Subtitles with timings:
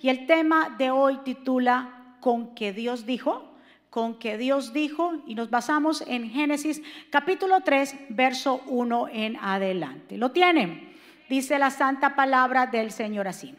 [0.00, 3.54] y el tema de hoy titula Con que Dios dijo,
[3.90, 10.16] con que Dios dijo y nos basamos en Génesis capítulo 3, verso 1 en adelante.
[10.16, 10.96] ¿Lo tienen?
[11.28, 13.54] Dice la santa palabra del Señor así.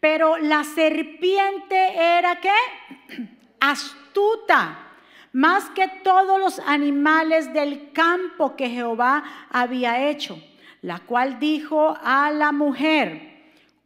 [0.00, 2.50] Pero la serpiente era qué?
[3.60, 4.82] Astuta
[5.32, 10.42] más que todos los animales del campo que Jehová había hecho,
[10.80, 13.35] la cual dijo a la mujer,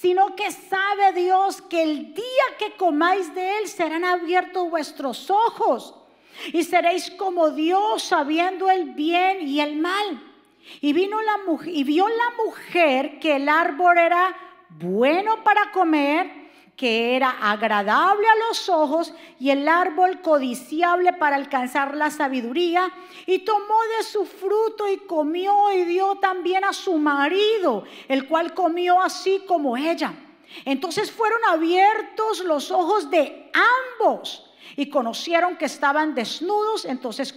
[0.00, 5.92] sino que sabe Dios que el día que comáis de él serán abiertos vuestros ojos
[6.52, 10.22] y seréis como Dios sabiendo el bien y el mal.
[10.80, 14.36] Y vino la mujer y vio la mujer que el árbol era
[14.68, 16.30] bueno para comer
[16.78, 22.88] que era agradable a los ojos y el árbol codiciable para alcanzar la sabiduría,
[23.26, 28.54] y tomó de su fruto y comió y dio también a su marido, el cual
[28.54, 30.14] comió así como ella.
[30.64, 33.50] Entonces fueron abiertos los ojos de
[33.98, 37.34] ambos y conocieron que estaban desnudos, entonces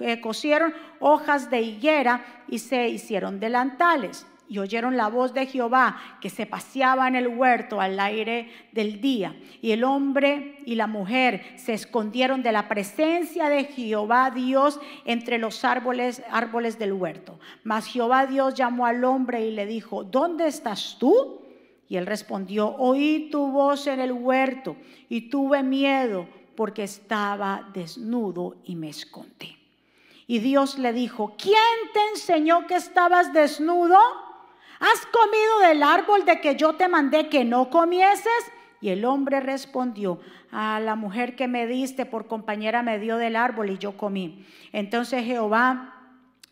[0.00, 5.96] eh, cosieron hojas de higuera y se hicieron delantales y oyeron la voz de Jehová
[6.20, 9.36] que se paseaba en el huerto al aire del día.
[9.60, 15.38] Y el hombre y la mujer se escondieron de la presencia de Jehová Dios entre
[15.38, 17.38] los árboles, árboles del huerto.
[17.62, 21.42] Mas Jehová Dios llamó al hombre y le dijo, ¿dónde estás tú?
[21.88, 24.76] Y él respondió, oí tu voz en el huerto
[25.08, 29.56] y tuve miedo porque estaba desnudo y me escondí.
[30.26, 31.56] Y Dios le dijo, ¿quién
[31.94, 33.96] te enseñó que estabas desnudo?
[34.80, 38.52] ¿Has comido del árbol de que yo te mandé que no comieses?
[38.80, 43.36] Y el hombre respondió, a la mujer que me diste por compañera me dio del
[43.36, 44.46] árbol y yo comí.
[44.72, 45.94] Entonces Jehová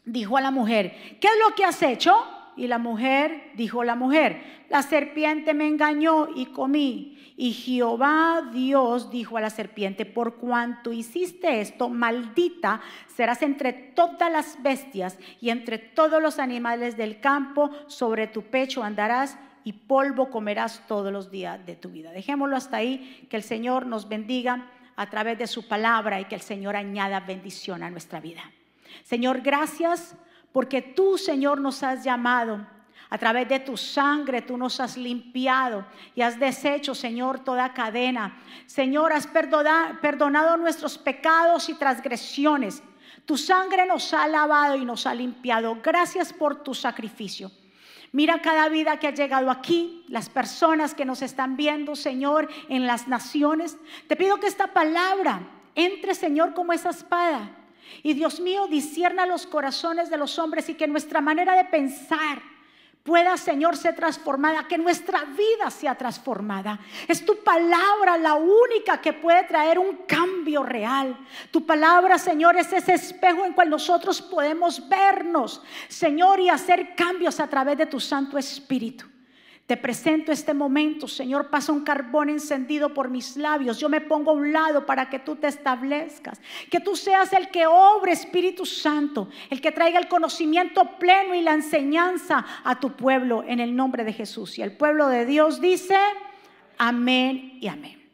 [0.05, 2.15] dijo a la mujer, ¿qué es lo que has hecho?
[2.57, 7.13] Y la mujer dijo la mujer, la serpiente me engañó y comí.
[7.37, 12.81] Y Jehová Dios dijo a la serpiente, por cuanto hiciste esto, maldita
[13.15, 18.83] serás entre todas las bestias y entre todos los animales del campo, sobre tu pecho
[18.83, 22.13] andarás y polvo comerás todos los días de tu vida.
[22.13, 26.37] Dejémoslo hasta ahí, que el Señor nos bendiga a través de su palabra y que
[26.37, 28.43] el Señor añada bendición a nuestra vida.
[29.03, 30.17] Señor, gracias
[30.57, 32.67] porque tú, Señor, nos has llamado
[33.11, 35.85] a través de tu sangre tú nos has limpiado
[36.15, 38.39] y has deshecho, Señor, toda cadena.
[38.65, 42.83] Señor, has perdonado, nuestros pecados y transgresiones.
[43.27, 45.77] Tu sangre nos ha lavado y nos ha limpiado.
[45.83, 47.51] Gracias por tu sacrificio.
[48.13, 52.87] Mira cada vida que ha llegado aquí, las personas que nos están viendo, Señor, en
[52.87, 53.77] las naciones.
[54.09, 55.43] Te pido que esta palabra
[55.75, 57.66] entre, Señor, como esa espada.
[58.03, 62.41] Y Dios mío, discierna los corazones de los hombres y que nuestra manera de pensar,
[63.07, 66.79] pueda, Señor, ser transformada, que nuestra vida sea transformada.
[67.07, 71.17] Es tu palabra la única que puede traer un cambio real.
[71.53, 77.39] Tu palabra, Señor, es ese espejo en cual nosotros podemos vernos, Señor, y hacer cambios
[77.39, 79.07] a través de tu Santo Espíritu.
[79.67, 83.81] Te presento este momento, Señor, pasa un carbón encendido por mis labios.
[83.81, 86.41] Yo me pongo a un lado para que tú te establezcas.
[86.71, 91.43] Que tú seas el que obre, Espíritu Santo, el que traiga el conocimiento pleno y
[91.43, 94.57] la enseñanza a tu pueblo en el nombre de Jesús.
[94.57, 95.99] Y el pueblo de Dios dice,
[96.79, 98.09] amén y amén.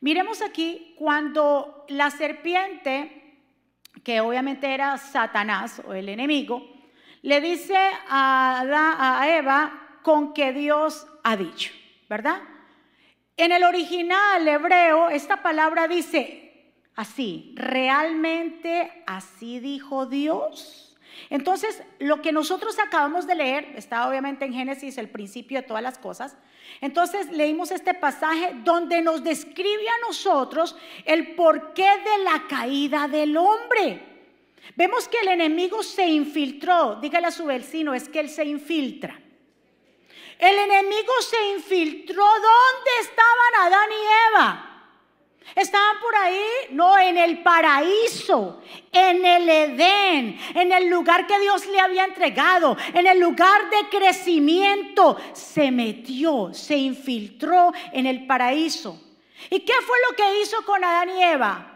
[0.00, 3.36] Miremos aquí cuando la serpiente,
[4.02, 6.66] que obviamente era Satanás o el enemigo,
[7.22, 7.76] le dice
[8.08, 11.72] a, Eva, con que Dios ha dicho,
[12.08, 12.40] ¿verdad?
[13.36, 20.96] En el original hebreo, esta palabra dice así, realmente así dijo Dios.
[21.28, 25.82] Entonces, lo que nosotros acabamos de leer, está obviamente en Génesis el principio de todas
[25.82, 26.36] las cosas,
[26.80, 33.36] entonces leímos este pasaje donde nos describe a nosotros el porqué de la caída del
[33.36, 34.02] hombre.
[34.76, 39.18] Vemos que el enemigo se infiltró, dígale a su vecino, es que él se infiltra.
[40.40, 42.24] El enemigo se infiltró.
[42.24, 44.66] ¿Dónde estaban Adán y Eva?
[45.54, 46.44] ¿Estaban por ahí?
[46.70, 52.76] No, en el paraíso, en el Edén, en el lugar que Dios le había entregado,
[52.94, 55.18] en el lugar de crecimiento.
[55.34, 58.98] Se metió, se infiltró en el paraíso.
[59.50, 61.66] ¿Y qué fue lo que hizo con Adán y Eva?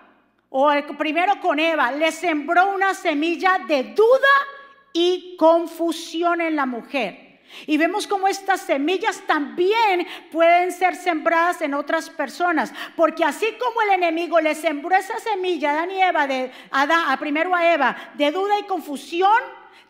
[0.50, 4.46] O primero con Eva, le sembró una semilla de duda
[4.92, 7.23] y confusión en la mujer.
[7.66, 13.82] Y vemos cómo estas semillas también pueden ser sembradas en otras personas, porque así como
[13.82, 18.30] el enemigo le sembró esa semilla a y Eva, de a primero a Eva, de
[18.30, 19.40] duda y confusión,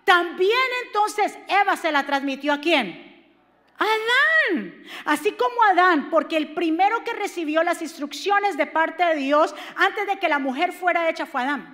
[0.05, 0.51] también
[0.87, 3.13] entonces Eva se la transmitió a quién?
[3.77, 9.55] Adán, así como Adán, porque el primero que recibió las instrucciones de parte de Dios
[9.77, 11.74] antes de que la mujer fuera hecha fue Adán.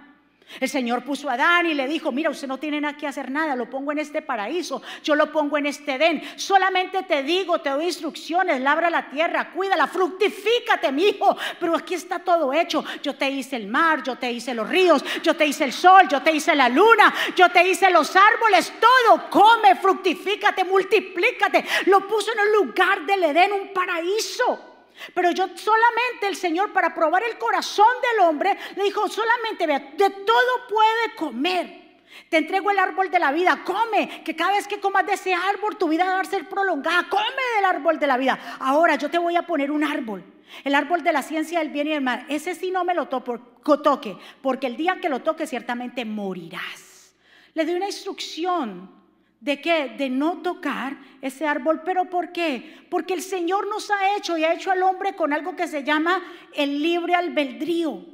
[0.58, 3.30] El Señor puso a Adán y le dijo, mira, usted no tiene nada que hacer
[3.30, 6.22] nada, lo pongo en este paraíso, yo lo pongo en este Edén.
[6.36, 11.36] Solamente te digo, te doy instrucciones, labra la tierra, cuídala, fructifícate, mi hijo.
[11.58, 12.84] Pero aquí está todo hecho.
[13.02, 16.08] Yo te hice el mar, yo te hice los ríos, yo te hice el sol,
[16.08, 19.28] yo te hice la luna, yo te hice los árboles, todo.
[19.30, 21.64] Come, fructifícate, multiplícate.
[21.86, 24.69] Lo puso en un lugar del Edén, un paraíso.
[25.14, 29.78] Pero yo solamente el Señor para probar el corazón del hombre le dijo, solamente vea,
[29.78, 31.80] de todo puede comer.
[32.28, 35.32] Te entrego el árbol de la vida, come, que cada vez que comas de ese
[35.32, 38.56] árbol tu vida va a ser prolongada, come del árbol de la vida.
[38.60, 40.24] Ahora yo te voy a poner un árbol,
[40.64, 42.26] el árbol de la ciencia del bien y del mal.
[42.28, 47.14] Ese sí no me lo toque, porque el día que lo toque ciertamente morirás.
[47.54, 48.99] Le doy una instrucción
[49.40, 49.94] ¿De qué?
[49.96, 51.80] De no tocar ese árbol.
[51.82, 52.84] ¿Pero por qué?
[52.90, 55.82] Porque el Señor nos ha hecho y ha hecho al hombre con algo que se
[55.82, 56.22] llama
[56.54, 58.04] el libre albedrío.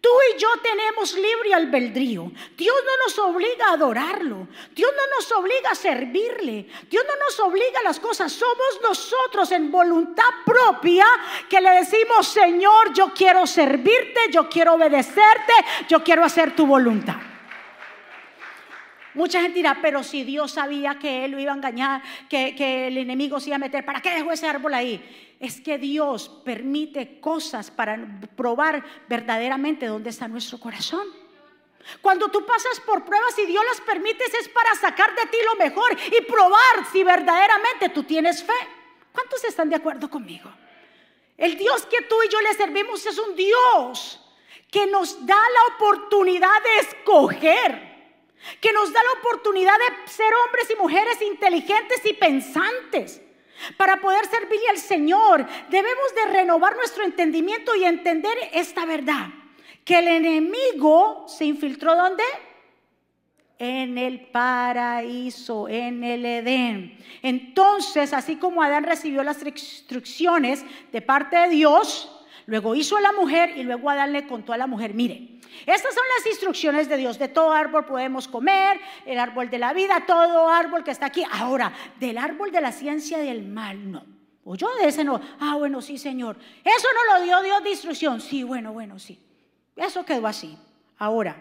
[0.00, 2.32] Tú y yo tenemos libre albedrío.
[2.56, 4.48] Dios no nos obliga a adorarlo.
[4.74, 6.66] Dios no nos obliga a servirle.
[6.88, 8.32] Dios no nos obliga a las cosas.
[8.32, 11.04] Somos nosotros en voluntad propia
[11.50, 15.52] que le decimos, Señor, yo quiero servirte, yo quiero obedecerte,
[15.86, 17.29] yo quiero hacer tu voluntad.
[19.14, 22.96] Mucha gente dirá, pero si Dios sabía que él lo iba a engañar, que, el
[22.96, 25.36] enemigo se iba a meter, ¿para qué dejó ese árbol ahí?
[25.40, 27.98] Es que Dios permite cosas para
[28.36, 31.06] probar verdaderamente dónde está nuestro corazón.
[32.00, 35.56] Cuando tú pasas por pruebas y Dios las permites es para sacar de ti lo
[35.56, 38.52] mejor y probar si verdaderamente tú tienes fe.
[39.12, 40.52] ¿Cuántos están de acuerdo conmigo?
[41.36, 44.20] El Dios que tú y yo le servimos es un Dios
[44.70, 47.89] que nos da la oportunidad de escoger
[48.60, 53.20] que nos da la oportunidad de ser hombres y mujeres inteligentes y pensantes.
[53.76, 59.28] Para poder servirle al Señor, debemos de renovar nuestro entendimiento y entender esta verdad,
[59.84, 62.24] que el enemigo se infiltró ¿dónde?
[63.58, 66.96] En el paraíso, en el Edén.
[67.20, 72.10] Entonces, así como Adán recibió las instrucciones de parte de Dios,
[72.46, 75.94] luego hizo a la mujer y luego Adán le contó a la mujer, mire, estas
[75.94, 77.18] son las instrucciones de Dios.
[77.18, 81.24] De todo árbol podemos comer, el árbol de la vida, todo árbol que está aquí.
[81.30, 84.04] Ahora, del árbol de la ciencia del mal, no.
[84.44, 85.20] O yo de ese no.
[85.38, 86.36] Ah, bueno, sí, Señor.
[86.64, 88.20] Eso no lo dio Dios de instrucción.
[88.20, 89.20] Sí, bueno, bueno, sí.
[89.76, 90.56] Eso quedó así.
[90.98, 91.36] Ahora,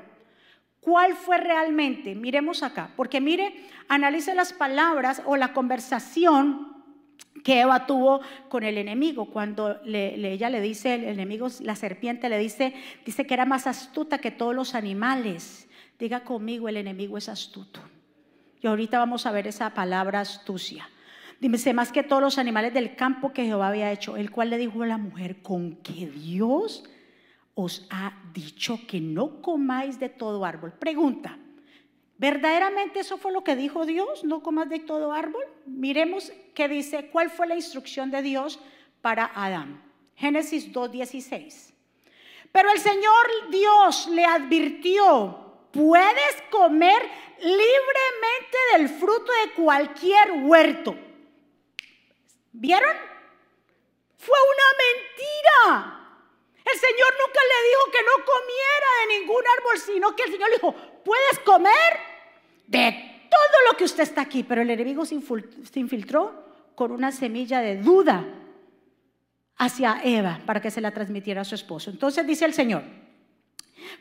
[0.80, 2.16] ¿cuál fue realmente?
[2.16, 6.69] Miremos acá, porque mire, analice las palabras o la conversación
[7.44, 12.38] que Eva tuvo con el enemigo cuando ella le dice, el enemigo, la serpiente le
[12.38, 12.74] dice,
[13.06, 15.68] dice que era más astuta que todos los animales.
[15.98, 17.82] Diga conmigo, el enemigo es astuto.
[18.62, 20.90] Y ahorita vamos a ver esa palabra astucia.
[21.40, 24.58] Dice, más que todos los animales del campo que Jehová había hecho, el cual le
[24.58, 26.84] dijo a la mujer, con que Dios
[27.56, 30.74] os ha dicho que no comáis de todo árbol.
[30.74, 31.38] Pregunta,
[32.20, 34.26] ¿Verdaderamente eso fue lo que dijo Dios?
[34.26, 35.46] ¿No comas de todo árbol?
[35.66, 38.60] Miremos qué dice, cuál fue la instrucción de Dios
[39.02, 39.82] para Adán.
[40.18, 41.74] Génesis 2.16.
[42.52, 47.02] Pero el Señor Dios le advirtió, puedes comer
[47.40, 50.98] libremente del fruto de cualquier huerto.
[52.52, 52.98] ¿Vieron?
[54.18, 55.96] Fue una mentira.
[56.66, 60.50] El Señor nunca le dijo que no comiera de ningún árbol, sino que el Señor
[60.50, 62.09] le dijo, puedes comer
[62.70, 65.16] de todo lo que usted está aquí, pero el enemigo se
[65.80, 66.46] infiltró
[66.76, 68.26] con una semilla de duda
[69.58, 71.90] hacia Eva para que se la transmitiera a su esposo.
[71.90, 72.84] Entonces dice el Señor,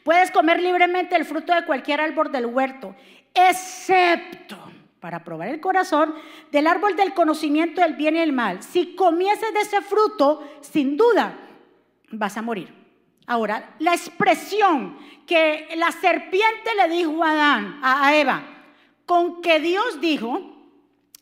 [0.04, 2.94] puedes comer libremente el fruto de cualquier árbol del huerto,
[3.34, 4.56] excepto
[5.00, 6.14] para probar el corazón
[6.52, 8.62] del árbol del conocimiento del bien y el mal.
[8.62, 11.38] Si comieses de ese fruto, sin duda
[12.10, 12.76] vas a morir.
[13.26, 18.42] Ahora, la expresión que la serpiente le dijo a Adán, a Eva,
[19.08, 20.38] con que Dios dijo,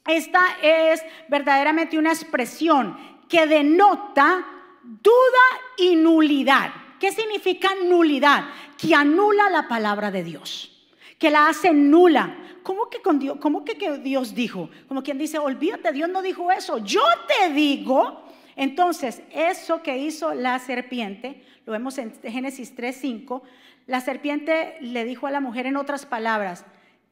[0.09, 4.45] esta es verdaderamente una expresión que denota
[4.83, 5.47] duda
[5.79, 6.73] y nulidad.
[6.99, 8.47] ¿Qué significa nulidad?
[8.77, 10.85] Que anula la palabra de Dios,
[11.17, 12.37] que la hace nula.
[12.65, 14.69] ¿Cómo que, con Dios, cómo que, Dios dijo?
[14.89, 16.79] Como quien dice, olvídate, Dios no dijo eso.
[16.79, 18.25] Yo te digo
[18.57, 23.43] Entonces, eso que hizo la serpiente, lo vemos en Génesis 3:5,
[23.87, 26.65] la serpiente le dijo a la mujer en otras palabras,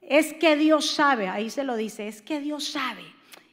[0.08, 3.04] es que Dios sabe, ahí se lo dice, es que Dios sabe.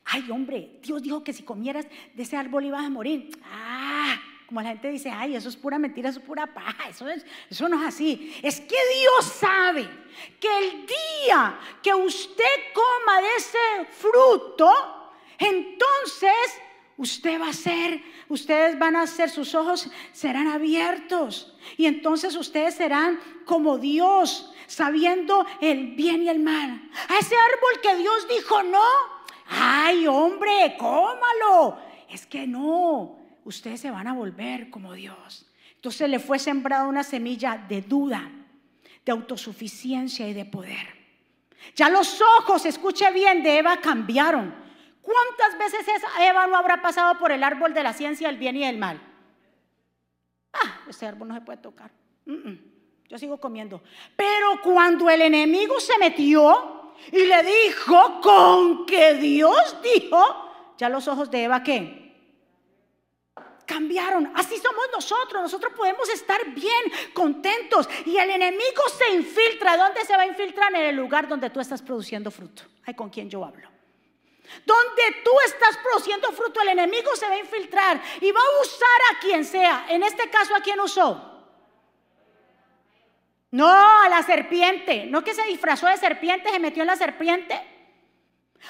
[0.05, 3.29] Ay, hombre, Dios dijo que si comieras de ese árbol ibas a morir.
[3.46, 7.05] Ah, como la gente dice, ay, eso es pura mentira, eso es pura paja, eso,
[7.50, 8.36] eso no es así.
[8.43, 9.88] Es que Dios sabe
[10.39, 12.43] que el día que usted
[12.74, 14.70] coma de ese fruto,
[15.39, 16.36] entonces
[16.98, 21.56] usted va a ser, ustedes van a ser, sus ojos serán abiertos.
[21.78, 26.90] Y entonces ustedes serán como Dios, sabiendo el bien y el mal.
[27.10, 28.84] A ese árbol que Dios dijo no.
[29.48, 31.78] Ay, hombre, cómalo.
[32.10, 35.46] Es que no ustedes se van a volver como Dios.
[35.76, 38.30] Entonces le fue sembrada una semilla de duda,
[39.06, 41.02] de autosuficiencia y de poder.
[41.76, 44.54] Ya los ojos, escuche bien, de Eva cambiaron.
[45.01, 45.86] ¿Cuántas veces
[46.20, 49.01] Eva no habrá pasado por el árbol de la ciencia del bien y del mal?
[50.53, 51.91] Ah, ese árbol no se puede tocar.
[52.25, 53.81] yo sigo comiendo.
[54.15, 61.08] Pero cuando el enemigo se metió y le dijo con que Dios dijo, ya los
[61.08, 62.01] ojos de Eva, ¿qué?
[63.72, 64.31] cambiaron.
[64.36, 65.41] Así somos nosotros.
[65.41, 67.88] Nosotros podemos estar bien, contentos.
[68.05, 69.77] Y el enemigo se infiltra.
[69.77, 70.75] ¿Dónde se va a infiltrar?
[70.75, 72.63] En el lugar donde tú estás produciendo fruto.
[72.86, 73.71] Ay, con quién yo hablo.
[74.65, 79.01] Donde tú estás produciendo fruto, el enemigo se va a infiltrar y va a usar
[79.12, 79.86] a quien sea.
[79.89, 81.27] En este caso, ¿a quién usó?
[83.51, 85.05] No, a la serpiente.
[85.05, 87.53] No que se disfrazó de serpiente, se metió en la serpiente.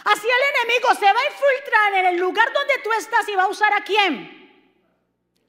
[0.05, 3.43] Así el enemigo se va a infiltrar en el lugar donde tú estás y va
[3.43, 4.41] a usar a quién?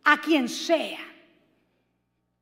[0.04, 1.00] a quien sea.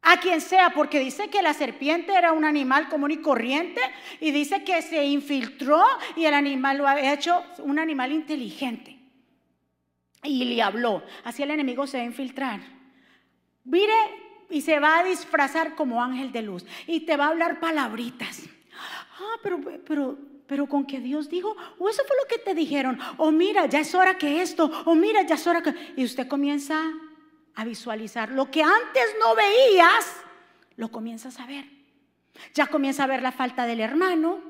[0.03, 3.81] A quien sea, porque dice que la serpiente era un animal común y corriente
[4.19, 5.83] y dice que se infiltró
[6.17, 8.99] y el animal lo ha hecho un animal inteligente.
[10.23, 11.03] Y le habló.
[11.25, 12.61] Así el enemigo se va a infiltrar.
[13.65, 13.95] Mire,
[14.49, 18.43] y se va a disfrazar como ángel de luz y te va a hablar palabritas.
[19.19, 22.99] Ah, pero, pero, pero con que Dios dijo, o eso fue lo que te dijeron,
[23.19, 25.75] o mira, ya es hora que esto, o mira, ya es hora que...
[25.97, 26.91] Y usted comienza
[27.61, 28.31] a visualizar.
[28.31, 30.17] Lo que antes no veías,
[30.77, 31.67] lo comienzas a ver.
[32.55, 34.41] Ya comienza a ver la falta del hermano,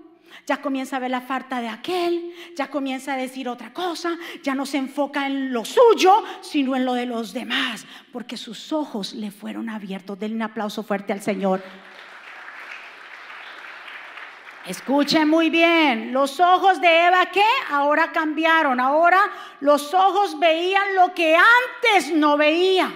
[0.46, 4.54] ya comienza a ver la falta de aquel, ya comienza a decir otra cosa, ya
[4.54, 9.14] no se enfoca en lo suyo, sino en lo de los demás, porque sus ojos
[9.14, 10.18] le fueron abiertos.
[10.18, 11.62] Denle un aplauso fuerte al Señor.
[14.66, 17.42] Escuchen muy bien, los ojos de Eva ¿qué?
[17.70, 19.18] Ahora cambiaron, ahora
[19.60, 22.92] los ojos veían lo que antes no veía.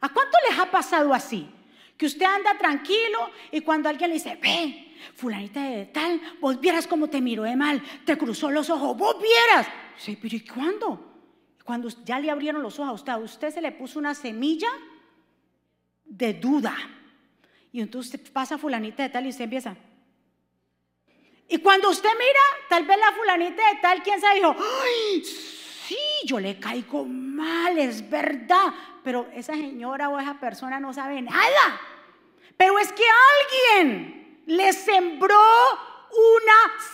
[0.00, 1.48] ¿A cuánto les ha pasado así?
[1.96, 6.86] Que usted anda tranquilo y cuando alguien le dice, ve, fulanita de tal, vos vieras
[6.86, 9.66] cómo te miró de mal, te cruzó los ojos, vos vieras.
[9.96, 11.04] Sí, pero ¿y cuándo?
[11.64, 14.68] Cuando ya le abrieron los ojos a usted, a usted se le puso una semilla
[16.06, 16.74] de duda.
[17.72, 19.76] Y entonces pasa fulanita de tal y usted empieza,
[21.48, 25.96] y cuando usted mira, tal vez la fulanita de tal, quien se dijo, ay, sí,
[26.24, 28.74] yo le caigo mal, es verdad.
[29.02, 31.80] Pero esa señora o esa persona no sabe nada.
[32.56, 33.04] Pero es que
[33.64, 35.38] alguien le sembró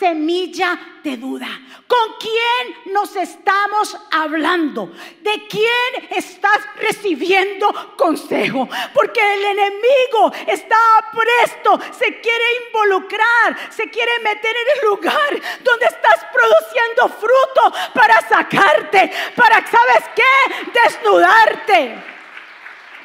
[0.04, 1.48] semilla de duda.
[1.86, 4.92] ¿Con quién nos estamos hablando?
[5.22, 8.68] ¿De quién estás recibiendo consejo?
[8.92, 10.76] Porque el enemigo está
[11.10, 15.30] presto, se quiere involucrar, se quiere meter en el lugar
[15.62, 20.80] donde estás produciendo fruto para sacarte, para, ¿sabes qué?
[20.82, 22.04] Desnudarte.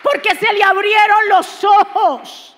[0.03, 2.57] Porque se le abrieron los ojos.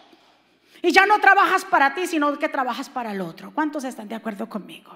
[0.81, 3.51] Y ya no trabajas para ti, sino que trabajas para el otro.
[3.53, 4.91] ¿Cuántos están de acuerdo conmigo?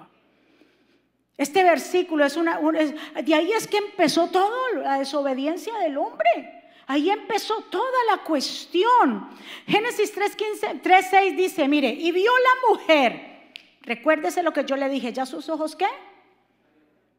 [1.38, 2.60] Este versículo es una...
[2.60, 6.64] de ahí es que empezó todo la desobediencia del hombre.
[6.88, 9.30] Ahí empezó toda la cuestión.
[9.68, 13.52] Génesis 3.6 dice, mire, y vio la mujer.
[13.82, 15.88] Recuérdese lo que yo le dije, ¿ya sus ojos qué?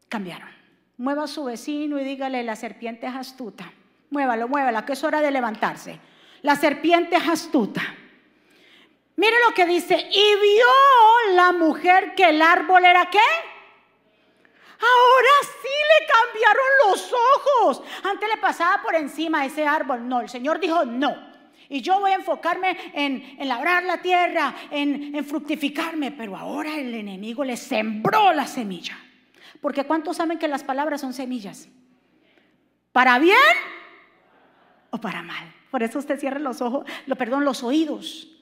[0.09, 0.49] Cambiaron.
[0.97, 3.71] Mueva a su vecino y dígale, la serpiente es astuta.
[4.09, 5.99] Muévalo, muévala, que es hora de levantarse.
[6.41, 7.81] La serpiente es astuta.
[9.17, 13.17] Mire lo que dice, y vio la mujer que el árbol era qué?
[14.79, 17.83] Ahora sí le cambiaron los ojos.
[18.03, 20.07] Antes le pasaba por encima ese árbol.
[20.07, 21.15] No, el Señor dijo no.
[21.67, 26.11] Y yo voy a enfocarme en, labrar la tierra, en, en fructificarme.
[26.11, 28.99] Pero ahora el enemigo le sembró la semilla.
[29.61, 31.67] Porque ¿cuántos saben que las palabras son semillas?
[32.91, 33.35] ¿Para bien
[34.91, 35.51] o para mal?
[35.71, 38.36] Por eso usted cierra los ojos, lo, perdón, los oídos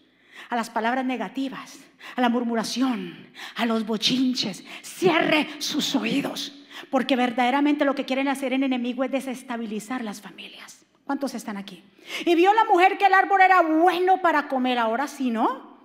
[0.49, 1.79] a las palabras negativas,
[2.15, 4.63] a la murmuración, a los bochinches.
[4.81, 6.53] Cierre sus oídos.
[6.89, 10.85] Porque verdaderamente lo que quieren hacer el enemigo es desestabilizar las familias.
[11.05, 11.83] ¿Cuántos están aquí?
[12.25, 15.77] Y vio la mujer que el árbol era bueno para comer, ahora sí, ¿no?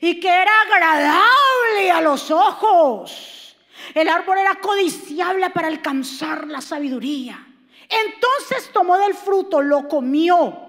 [0.00, 3.56] Y que era agradable a los ojos.
[3.94, 7.46] El árbol era codiciable para alcanzar la sabiduría.
[7.88, 10.66] Entonces tomó del fruto, lo comió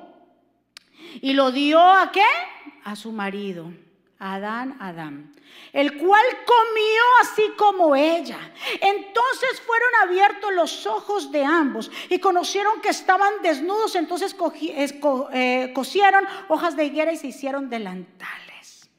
[1.22, 2.25] y lo dio a qué?
[2.88, 3.74] A su marido.
[4.20, 5.36] Adán, Adán,
[5.74, 8.39] el cual comió así como ella.
[8.82, 14.36] Entonces fueron abiertos los ojos de ambos y conocieron que estaban desnudos, entonces
[15.34, 18.89] eh, cosieron hojas de higuera y se hicieron delantales.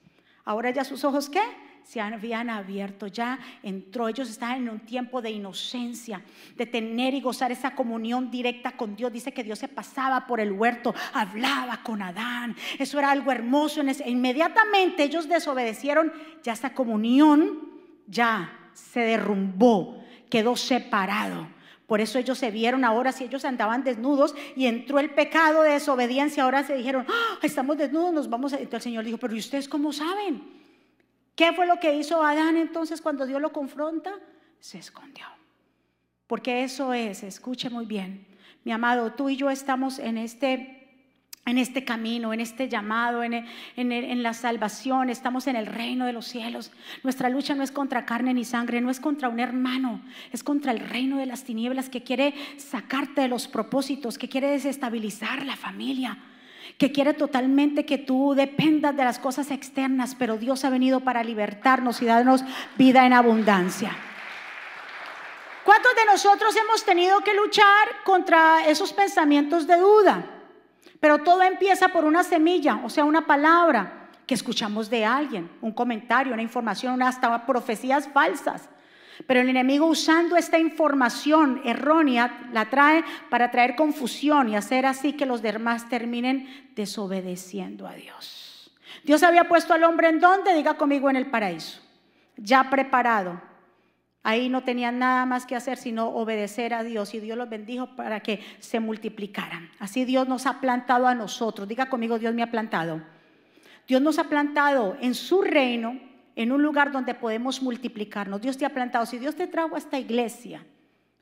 [0.44, 1.42] Ahora ya sus ojos, ¿qué?
[1.88, 6.20] Se habían abierto, ya entró, ellos estaban en un tiempo de inocencia,
[6.54, 9.10] de tener y gozar esa comunión directa con Dios.
[9.10, 13.80] Dice que Dios se pasaba por el huerto, hablaba con Adán, eso era algo hermoso.
[14.04, 17.70] inmediatamente ellos desobedecieron, ya esa comunión
[18.06, 21.48] ya se derrumbó, quedó separado.
[21.86, 25.72] Por eso ellos se vieron ahora, si ellos andaban desnudos y entró el pecado de
[25.72, 28.56] desobediencia, ahora se dijeron, ah, estamos desnudos, nos vamos a...
[28.56, 30.57] Entonces el Señor dijo, pero ¿y ustedes cómo saben?
[31.38, 34.12] ¿Qué fue lo que hizo Adán entonces cuando Dios lo confronta?
[34.58, 35.24] Se escondió.
[36.26, 38.26] Porque eso es, escuche muy bien,
[38.64, 40.74] mi amado, tú y yo estamos en este
[41.46, 46.12] en este camino, en este llamado, en, en, la salvación, estamos en el reino de
[46.12, 46.72] los cielos.
[47.04, 50.72] Nuestra lucha no es contra carne ni sangre, no es contra un hermano, es contra
[50.72, 55.56] el reino de las tinieblas que quiere sacarte de los propósitos, que quiere desestabilizar la
[55.56, 56.18] familia
[56.76, 61.24] que quiere totalmente que tú dependas de las cosas externas, pero Dios ha venido para
[61.24, 62.44] libertarnos y darnos
[62.76, 63.96] vida en abundancia.
[65.64, 70.24] ¿Cuántos de nosotros hemos tenido que luchar contra esos pensamientos de duda?
[71.00, 75.72] Pero todo empieza por una semilla, o sea, una palabra que escuchamos de alguien, un
[75.72, 78.68] comentario, una información, hasta profecías falsas.
[79.26, 85.14] Pero el enemigo usando esta información errónea la trae para traer confusión y hacer así
[85.14, 88.70] que los demás terminen desobedeciendo a Dios.
[89.04, 91.80] Dios había puesto al hombre en donde, diga conmigo, en el paraíso,
[92.36, 93.40] ya preparado.
[94.22, 97.96] Ahí no tenían nada más que hacer sino obedecer a Dios y Dios los bendijo
[97.96, 99.70] para que se multiplicaran.
[99.78, 101.66] Así Dios nos ha plantado a nosotros.
[101.66, 103.00] Diga conmigo, Dios me ha plantado.
[103.86, 106.07] Dios nos ha plantado en su reino
[106.38, 108.40] en un lugar donde podemos multiplicarnos.
[108.40, 109.04] Dios te ha plantado.
[109.06, 110.64] Si Dios te trajo a esta iglesia,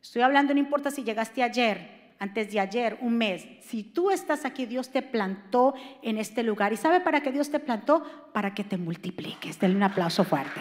[0.03, 3.47] estoy hablando, no importa si llegaste ayer, antes de ayer, un mes.
[3.63, 6.75] Si tú estás aquí, Dios te plantó en este lugar.
[6.75, 8.31] ¿Y sabe para qué Dios te plantó?
[8.35, 9.59] Para que te multipliques.
[9.59, 10.61] Denle un aplauso fuerte.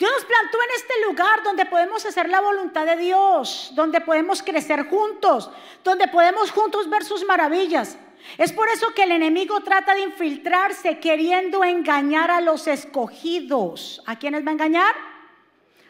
[0.00, 4.42] Dios nos plantó en este lugar donde podemos hacer la voluntad de Dios, donde podemos
[4.42, 5.52] crecer juntos,
[5.84, 7.96] donde podemos juntos ver sus maravillas.
[8.36, 14.02] Es por eso que el enemigo trata de infiltrarse queriendo engañar a los escogidos.
[14.06, 14.94] ¿A quiénes va a engañar?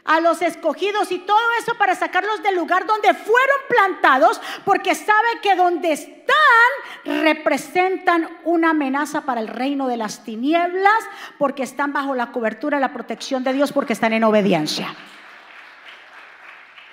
[0.05, 5.29] A los escogidos y todo eso para sacarlos del lugar donde fueron plantados, porque sabe
[5.43, 11.05] que donde están representan una amenaza para el reino de las tinieblas,
[11.39, 14.95] porque están bajo la cobertura, la protección de Dios, porque están en obediencia.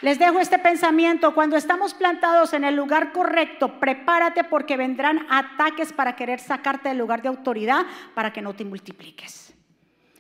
[0.01, 5.93] Les dejo este pensamiento, cuando estamos plantados en el lugar correcto, prepárate porque vendrán ataques
[5.93, 9.53] para querer sacarte del lugar de autoridad para que no te multipliques.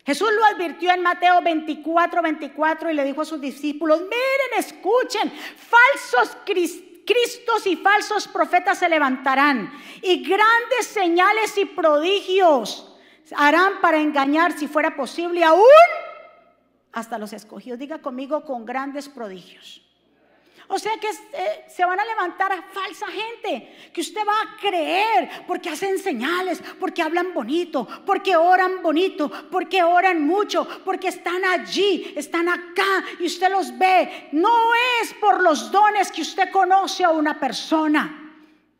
[0.05, 5.31] Jesús lo advirtió en Mateo 24, 24 y le dijo a sus discípulos, miren, escuchen,
[5.31, 12.95] falsos cristos y falsos profetas se levantarán y grandes señales y prodigios
[13.35, 15.63] harán para engañar, si fuera posible, aún
[16.95, 17.77] hasta los escogidos.
[17.77, 19.81] Diga conmigo con grandes prodigios.
[20.67, 24.57] O sea que eh, se van a levantar a falsa gente, que usted va a
[24.59, 31.45] creer porque hacen señales, porque hablan bonito, porque oran bonito, porque oran mucho, porque están
[31.45, 34.29] allí, están acá y usted los ve.
[34.31, 38.33] No es por los dones que usted conoce a una persona,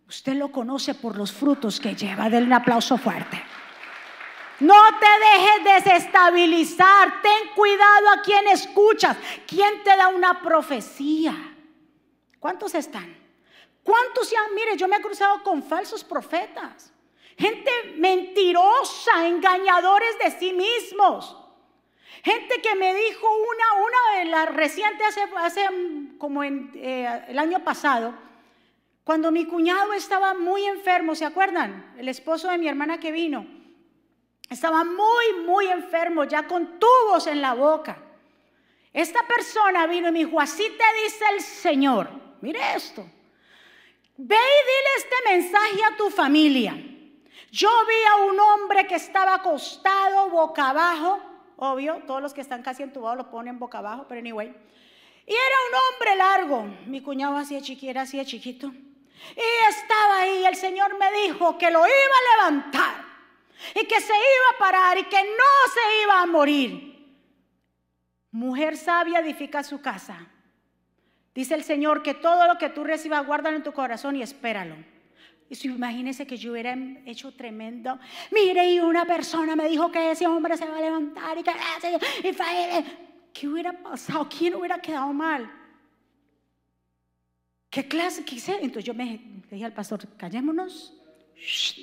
[0.07, 2.31] usted lo conoce por los frutos que lleva.
[2.31, 3.43] Denle un aplauso fuerte.
[4.59, 7.21] No te dejes desestabilizar.
[7.21, 9.17] Ten cuidado a quien escuchas.
[9.47, 11.33] ¿Quién te da una profecía?
[12.39, 13.17] ¿Cuántos están?
[13.83, 14.39] ¿Cuántos ya?
[14.53, 16.91] Mire, yo me he cruzado con falsos profetas.
[17.37, 21.37] Gente mentirosa, engañadores de sí mismos.
[22.23, 25.69] Gente que me dijo una, una de las recientes, hace, hace
[26.17, 28.15] como en, eh, el año pasado,
[29.03, 31.93] cuando mi cuñado estaba muy enfermo, ¿se acuerdan?
[31.97, 33.54] El esposo de mi hermana que vino.
[34.49, 37.97] Estaba muy, muy enfermo, ya con tubos en la boca.
[38.93, 42.09] Esta persona vino y me dijo, así te dice el Señor.
[42.41, 43.05] Mire esto.
[44.17, 46.73] Ve y dile este mensaje a tu familia.
[47.51, 51.21] Yo vi a un hombre que estaba acostado boca abajo
[51.57, 54.53] obvio, todos los que están casi entubados lo ponen boca abajo, pero anyway.
[55.27, 58.67] Y era un hombre largo, mi cuñado hacía chiquito, de chiquito.
[58.67, 63.04] Y estaba ahí, el Señor me dijo que lo iba a levantar
[63.73, 66.95] y que se iba a parar y que no se iba a morir.
[68.31, 70.27] Mujer sabia edifica su casa.
[71.33, 74.75] Dice el Señor que todo lo que tú recibas, guárdalo en tu corazón y espéralo.
[75.49, 77.99] Y si imagínese que yo hubiera hecho tremendo.
[78.31, 81.51] Mire, y una persona me dijo que ese hombre se va a levantar y que.
[83.33, 84.27] ¿Qué hubiera pasado?
[84.29, 85.51] ¿Quién hubiera quedado mal?
[87.69, 88.23] ¿Qué clase?
[88.23, 88.53] ¿Qué hice?
[88.53, 89.19] Entonces yo me
[89.51, 90.94] dije al pastor, callémonos,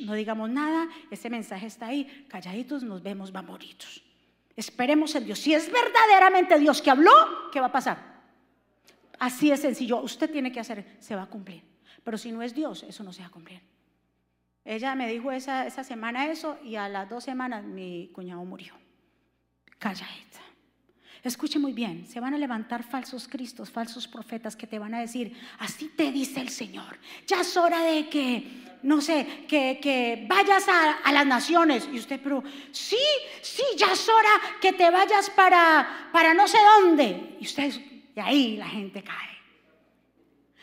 [0.03, 4.03] no digamos nada, ese mensaje está ahí, calladitos, nos vemos bamboritos.
[4.57, 5.38] Esperemos en Dios.
[5.38, 8.12] Si es verdaderamente Dios que habló, ¿qué va a pasar?
[9.19, 11.62] Así es sencillo, usted tiene que hacer, se va a cumplir.
[12.05, 13.61] Pero si no es Dios, eso no se va a cumplir.
[14.65, 18.75] Ella me dijo esa, esa semana eso y a las dos semanas mi cuñado murió.
[19.79, 20.41] Calladita.
[21.23, 25.01] Escuche muy bien, se van a levantar falsos cristos, falsos profetas que te van a
[25.01, 26.99] decir, así te dice el Señor.
[27.29, 31.89] Ya es hora de que, no sé, que, vayas a, las naciones.
[31.93, 32.99] Y usted, pero sí,
[33.41, 34.31] sí, ya es hora
[34.61, 37.37] que te vayas para, para no sé dónde.
[37.39, 37.73] Y usted,
[38.17, 39.33] y ahí la gente cae.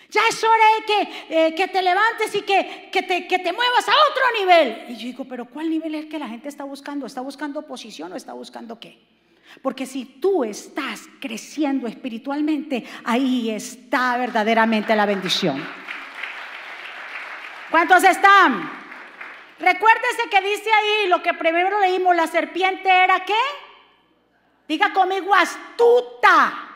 [0.10, 3.54] Ya es hora de que, eh, que te levantes y que, que, te, que te
[3.54, 4.86] muevas a otro nivel.
[4.90, 7.06] Y yo digo, pero ¿cuál nivel es que la gente está buscando?
[7.06, 9.19] ¿Está buscando posición o está buscando qué?
[9.62, 15.66] Porque si tú estás creciendo espiritualmente, ahí está verdaderamente la bendición.
[17.70, 18.72] ¿Cuántos están?
[19.60, 23.34] Recuérdese que dice ahí lo que primero leímos, la serpiente era qué?
[24.68, 26.70] Diga conmigo astuta.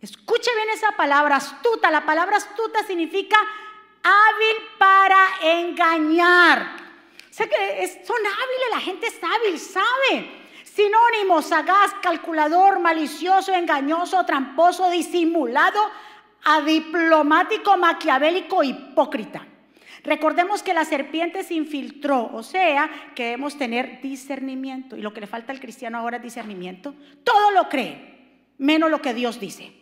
[0.00, 1.90] Escuche bien esa palabra, astuta.
[1.90, 3.36] La palabra astuta significa
[4.02, 6.76] hábil para engañar.
[7.30, 10.47] Sé que son hábiles, la gente es hábil, sabe.
[10.78, 15.80] Sinónimo, sagaz, calculador, malicioso, engañoso, tramposo, disimulado,
[16.44, 19.44] adiplomático, maquiavélico, hipócrita.
[20.04, 24.96] Recordemos que la serpiente se infiltró, o sea, que debemos tener discernimiento.
[24.96, 26.94] Y lo que le falta al cristiano ahora es discernimiento.
[27.24, 29.72] Todo lo cree, menos lo que Dios dice.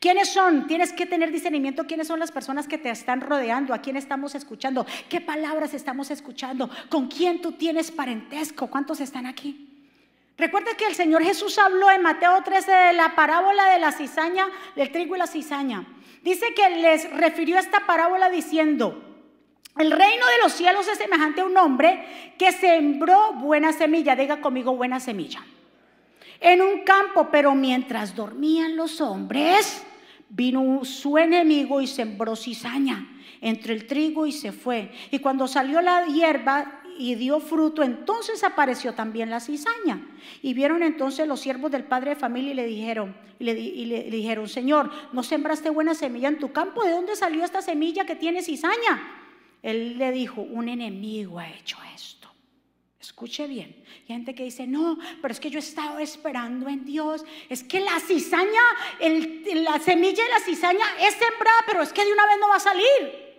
[0.00, 0.66] ¿Quiénes son?
[0.66, 1.86] Tienes que tener discernimiento.
[1.86, 3.72] ¿Quiénes son las personas que te están rodeando?
[3.72, 4.84] ¿A quién estamos escuchando?
[5.08, 6.68] ¿Qué palabras estamos escuchando?
[6.90, 8.66] ¿Con quién tú tienes parentesco?
[8.66, 9.71] ¿Cuántos están aquí?
[10.38, 14.48] Recuerda que el Señor Jesús habló en Mateo 13 de la parábola de la cizaña,
[14.74, 15.84] del trigo y la cizaña.
[16.22, 19.02] Dice que les refirió esta parábola diciendo,
[19.78, 24.40] el reino de los cielos es semejante a un hombre que sembró buena semilla, diga
[24.40, 25.44] conmigo buena semilla,
[26.40, 29.84] en un campo, pero mientras dormían los hombres,
[30.28, 33.06] vino su enemigo y sembró cizaña
[33.40, 34.90] entre el trigo y se fue.
[35.10, 40.06] Y cuando salió la hierba, y dio fruto, entonces apareció también la cizaña.
[40.40, 43.44] Y vieron entonces los siervos del padre de familia y le dijeron, y
[43.86, 46.84] le, dijeron, Señor, ¿no sembraste buena semilla en tu campo?
[46.84, 49.02] ¿De dónde salió esta semilla que tiene cizaña?
[49.62, 52.28] Él le dijo, un enemigo ha hecho esto.
[53.00, 53.82] Escuche bien.
[54.02, 57.24] Hay gente que dice, no, pero es que yo he estado esperando en Dios.
[57.48, 58.62] Es que la cizaña,
[59.56, 62.56] la semilla de la cizaña es sembrada, pero es que de una vez no va
[62.56, 63.32] a salir.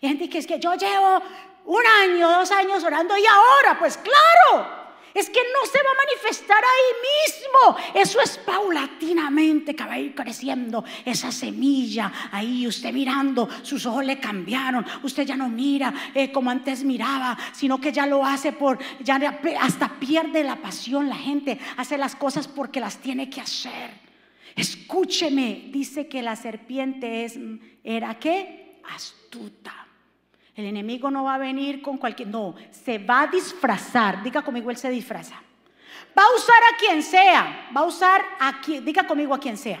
[0.00, 1.22] Y hay gente que es que yo llevo
[1.64, 6.06] un año, dos años orando y ahora, pues claro, es que no se va a
[6.06, 8.02] manifestar ahí mismo.
[8.02, 12.12] Eso es paulatinamente que va a ir creciendo esa semilla.
[12.32, 14.84] Ahí usted mirando, sus ojos le cambiaron.
[15.04, 19.38] Usted ya no mira eh, como antes miraba, sino que ya lo hace por, ya
[19.60, 21.08] hasta pierde la pasión.
[21.08, 24.02] La gente hace las cosas porque las tiene que hacer.
[24.56, 27.38] Escúcheme, dice que la serpiente es,
[27.84, 28.80] ¿era qué?
[28.92, 29.83] Astuta.
[30.56, 34.22] El enemigo no va a venir con cualquier, no, se va a disfrazar.
[34.22, 35.34] Diga conmigo, él se disfraza.
[36.16, 39.56] Va a usar a quien sea, va a usar a quien, diga conmigo a quien
[39.56, 39.80] sea.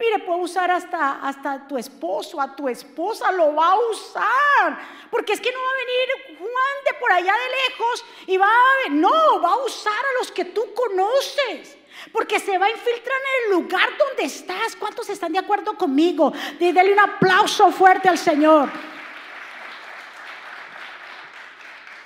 [0.00, 4.78] Mire, puede usar hasta, hasta tu esposo, a tu esposa lo va a usar.
[5.10, 8.46] Porque es que no va a venir Juan de por allá de lejos y va
[8.46, 11.76] a, no, va a usar a los que tú conoces.
[12.12, 14.74] Porque se va a infiltrar en el lugar donde estás.
[14.74, 16.32] ¿Cuántos están de acuerdo conmigo?
[16.58, 18.70] Dele un aplauso fuerte al Señor.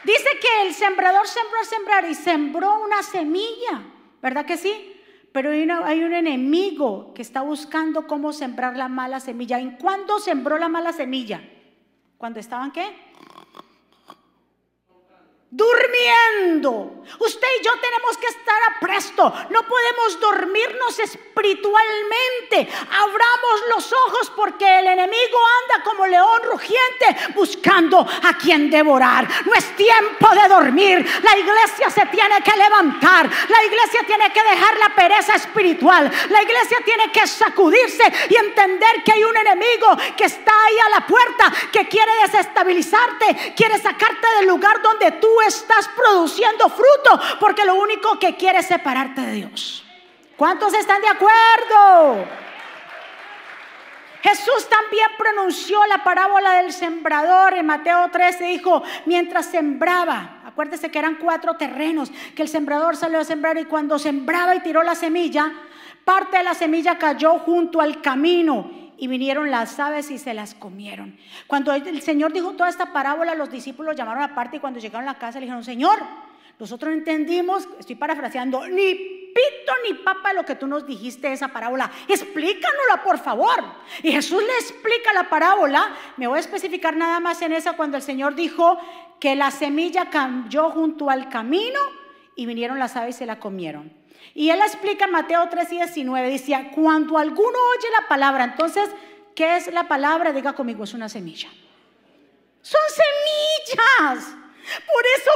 [0.05, 3.83] Dice que el sembrador sembró a sembrar y sembró una semilla,
[4.21, 4.95] ¿verdad que sí?
[5.33, 9.59] Pero hay, un enemigo que está buscando cómo sembrar la mala semilla.
[9.59, 11.43] ¿En cuándo sembró la mala semilla?
[12.19, 12.85] ¿Cuando estaban qué?
[15.55, 17.05] Durmiendo.
[17.19, 19.33] Usted y yo tenemos que estar a.
[19.51, 22.69] No podemos dormirnos espiritualmente.
[22.90, 29.29] Abramos los ojos porque el enemigo anda como león rugiente buscando a quien devorar.
[29.45, 31.07] No es tiempo de dormir.
[31.23, 33.31] La iglesia se tiene que levantar.
[33.49, 36.11] La iglesia tiene que dejar la pereza espiritual.
[36.31, 39.87] La iglesia tiene que sacudirse y entender que hay un enemigo
[40.17, 45.29] que está ahí a la puerta, que quiere desestabilizarte, quiere sacarte del lugar donde tú
[45.46, 49.85] estás produciendo fruto porque lo único que quiere es separarte de Dios.
[50.37, 52.26] ¿Cuántos están de acuerdo?
[54.22, 60.98] Jesús también pronunció la parábola del sembrador en Mateo 13, dijo, mientras sembraba, acuérdese que
[60.98, 64.94] eran cuatro terrenos, que el sembrador salió a sembrar y cuando sembraba y tiró la
[64.94, 65.52] semilla,
[66.07, 70.55] parte de la semilla cayó junto al camino y vinieron las aves y se las
[70.55, 71.19] comieron.
[71.47, 75.12] Cuando el Señor dijo toda esta parábola, los discípulos llamaron aparte y cuando llegaron a
[75.12, 75.99] la casa le dijeron, Señor,
[76.59, 81.90] nosotros entendimos, estoy parafraseando, ni pito ni papa lo que tú nos dijiste esa parábola.
[82.09, 83.62] Explícanosla, por favor.
[84.03, 85.95] Y Jesús le explica la parábola.
[86.17, 88.79] Me voy a especificar nada más en esa cuando el Señor dijo
[89.21, 91.79] que la semilla cayó junto al camino
[92.37, 93.93] y vinieron las aves y se la comieron.
[94.35, 98.90] Y él explica en Mateo 3 y 19, dice, cuando alguno oye la palabra, entonces,
[99.37, 100.33] ¿qué es la palabra?
[100.33, 101.49] Diga conmigo, es una semilla.
[102.61, 104.25] Son semillas.
[104.87, 105.31] Por eso,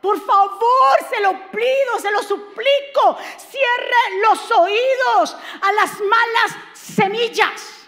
[0.00, 7.86] por favor, se lo pido, se lo suplico, cierre los oídos a las malas semillas,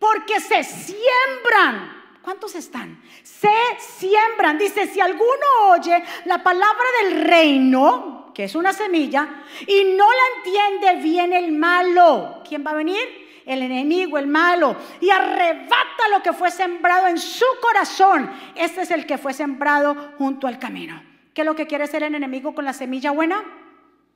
[0.00, 2.18] porque se siembran.
[2.22, 3.02] ¿Cuántos están?
[3.22, 4.58] Se siembran.
[4.58, 10.36] Dice, si alguno oye la palabra del reino, que es una semilla, y no la
[10.36, 12.42] entiende bien el malo.
[12.48, 13.22] ¿Quién va a venir?
[13.44, 18.30] El enemigo, el malo, y arrebata lo que fue sembrado en su corazón.
[18.54, 21.02] Este es el que fue sembrado junto al camino.
[21.34, 23.42] ¿Qué es lo que quiere hacer el enemigo con la semilla buena?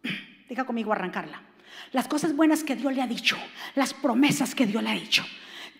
[0.49, 1.43] Diga conmigo arrancarla.
[1.93, 3.37] Las cosas buenas que Dios le ha dicho,
[3.75, 5.25] las promesas que Dios le ha dicho.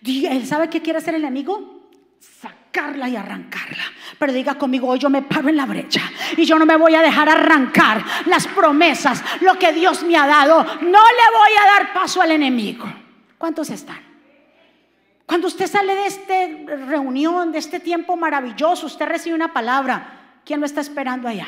[0.05, 1.76] ¿Él sabe qué quiere hacer el enemigo?
[2.19, 3.83] Sacarla y arrancarla.
[4.17, 6.01] Pero diga conmigo, hoy yo me paro en la brecha
[6.35, 10.27] y yo no me voy a dejar arrancar las promesas, lo que Dios me ha
[10.27, 10.63] dado.
[10.63, 12.85] No le voy a dar paso al enemigo.
[13.37, 13.99] ¿Cuántos están?
[15.25, 16.33] Cuando usted sale de esta
[16.87, 20.39] reunión, de este tiempo maravilloso, usted recibe una palabra.
[20.45, 21.47] ¿Quién lo está esperando allá?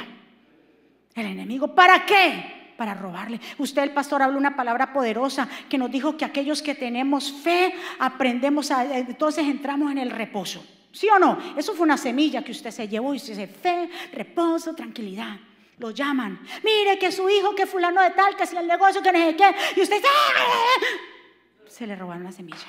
[1.16, 1.74] El enemigo.
[1.74, 2.59] ¿Para qué?
[2.80, 3.42] Para robarle.
[3.58, 7.76] Usted, el pastor, habló una palabra poderosa que nos dijo que aquellos que tenemos fe,
[8.00, 10.66] aprendemos a, entonces entramos en el reposo.
[10.94, 11.38] ¿Sí o no?
[11.58, 15.36] Eso fue una semilla que usted se llevó y se dice fe, reposo, tranquilidad.
[15.78, 16.40] Lo llaman.
[16.64, 19.36] Mire que su hijo, que fulano de tal, que es el negocio, que no sé
[19.36, 19.56] qué.
[19.76, 21.68] Y usted dice, ¡Ah!
[21.68, 22.68] se le robaron la semilla.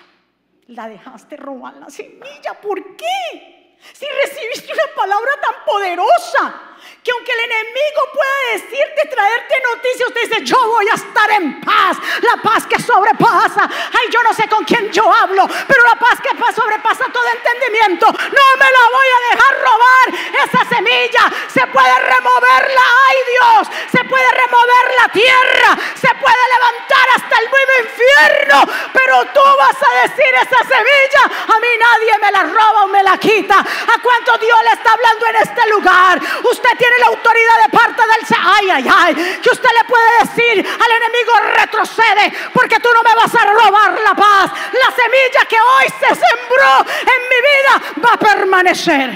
[0.66, 2.60] La dejaste robar la semilla.
[2.60, 3.76] ¿Por qué?
[3.92, 6.69] Si recibiste una palabra tan poderosa
[7.02, 11.60] que aunque el enemigo pueda decirte, traerte noticias, usted dice, yo voy a estar en
[11.60, 13.68] paz, la paz que sobrepasa.
[13.68, 18.06] Ay, yo no sé con quién yo hablo, pero la paz que sobrepasa todo entendimiento,
[18.06, 20.06] no me la voy a dejar robar.
[20.44, 27.06] Esa semilla se puede removerla, ay Dios, se puede remover la tierra, se puede levantar
[27.16, 32.32] hasta el mismo infierno, pero tú vas a decir esa semilla, a mí nadie me
[32.32, 33.58] la roba o me la quita.
[33.58, 36.20] ¿A cuánto Dios le está hablando en este lugar?
[36.50, 40.66] Usted tiene la autoridad de parte del ay, ay, ay, que usted le puede decir
[40.66, 44.50] al enemigo retrocede, porque tú no me vas a robar la paz.
[44.72, 49.10] La semilla que hoy se sembró en mi vida va a permanecer.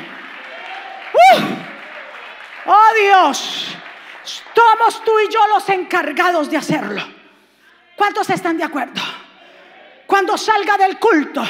[1.15, 1.41] Uh.
[2.67, 3.69] oh Dios,
[4.55, 7.03] somos tú y yo los encargados de hacerlo.
[7.97, 9.01] ¿Cuántos están de acuerdo?
[10.07, 11.43] Cuando salga del culto,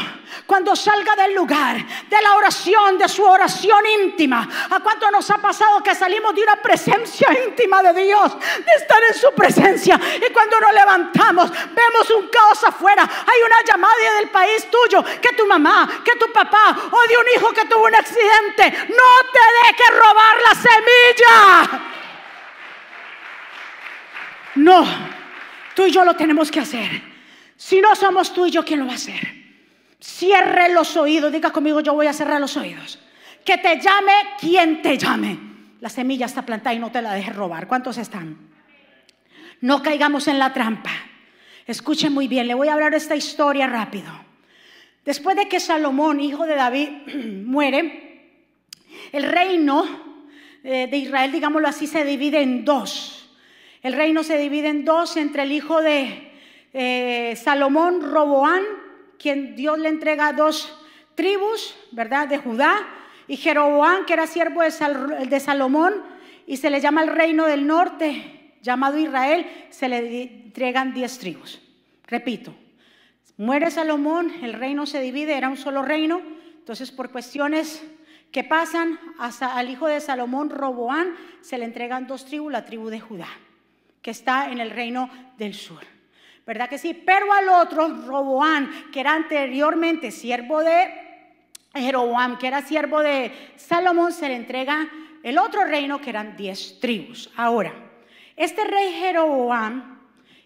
[0.47, 1.77] cuando salga del lugar,
[2.09, 4.49] de la oración, de su oración íntima.
[4.71, 9.03] ¿A cuánto nos ha pasado que salimos de una presencia íntima de Dios, de estar
[9.03, 9.99] en su presencia?
[10.17, 13.03] Y cuando nos levantamos, vemos un caos afuera.
[13.03, 17.27] Hay una llamada del país tuyo, que tu mamá, que tu papá, o de un
[17.35, 18.87] hijo que tuvo un accidente.
[18.89, 21.91] No te dejes robar la semilla.
[24.57, 24.87] No,
[25.75, 27.14] tú y yo lo tenemos que hacer.
[27.57, 29.45] Si no somos tú y yo, ¿quién lo va a hacer?
[30.01, 32.99] Cierre los oídos, diga conmigo, yo voy a cerrar los oídos.
[33.45, 35.39] Que te llame quien te llame.
[35.81, 37.69] La semilla está plantada y no te la dejes robar.
[37.69, 38.37] ¿Cuántos están?
[39.61, 40.91] No caigamos en la trampa.
[41.67, 44.11] Escuchen muy bien, le voy a hablar esta historia rápido.
[45.05, 46.89] Después de que Salomón, hijo de David,
[47.45, 48.31] muere,
[49.13, 49.87] el reino
[50.63, 53.31] eh, de Israel, digámoslo así, se divide en dos.
[53.83, 56.34] El reino se divide en dos entre el hijo de
[56.75, 58.63] eh, Salomón Roboán,
[59.17, 60.77] quien Dios le entrega dos
[61.15, 62.27] tribus, ¿verdad?
[62.27, 62.77] De Judá,
[63.29, 65.95] y Jeroboán, que era siervo de, Salomón,
[66.47, 71.63] y se le llama el reino del norte, llamado Israel, se le entregan diez tribus.
[72.09, 72.55] Repito,
[73.37, 76.21] muere Salomón, el reino se divide, era un solo reino,
[76.59, 77.83] entonces por cuestiones
[78.33, 82.89] que pasan hasta al hijo de Salomón, Roboán, se le entregan dos tribus, la tribu
[82.89, 83.29] de Judá,
[84.03, 85.09] que está en el reino
[85.39, 85.94] del sur.
[86.47, 86.93] ¿Verdad que sí?
[86.95, 90.93] Pero al otro, Roboán, que era anteriormente siervo de
[91.75, 94.89] Jeroboam, que era siervo de Salomón, se le entrega
[95.23, 97.31] el otro reino, que eran diez tribus.
[97.37, 97.73] Ahora,
[98.37, 100.01] este rey Jeroboam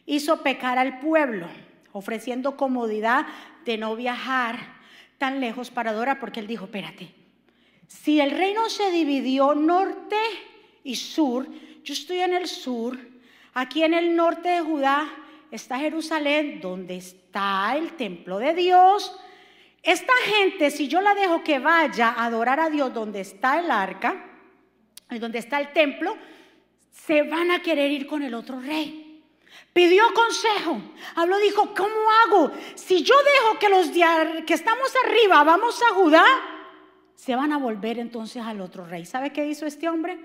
[0.07, 1.49] hizo pecar al pueblo,
[1.93, 3.27] ofreciendo comodidad
[3.65, 4.79] de no viajar
[5.19, 7.13] tan lejos para adorar, porque él dijo, espérate,
[7.89, 10.17] si el reino se dividió norte
[10.85, 11.49] y sur,
[11.83, 12.97] yo estoy en el sur,
[13.53, 15.09] aquí en el norte de Judá
[15.51, 19.19] está Jerusalén, donde está el templo de Dios.
[19.83, 23.71] Esta gente, si yo la dejo que vaya a adorar a Dios donde está el
[23.71, 24.25] arca,
[25.11, 26.17] donde está el templo,
[26.91, 29.23] se van a querer ir con el otro rey.
[29.73, 30.81] Pidió consejo,
[31.15, 32.51] habló, dijo, ¿cómo hago?
[32.75, 33.89] Si yo dejo que los
[34.45, 36.25] que estamos arriba vamos a Judá,
[37.15, 39.05] se van a volver entonces al otro rey.
[39.05, 40.19] ¿Sabe qué hizo este hombre?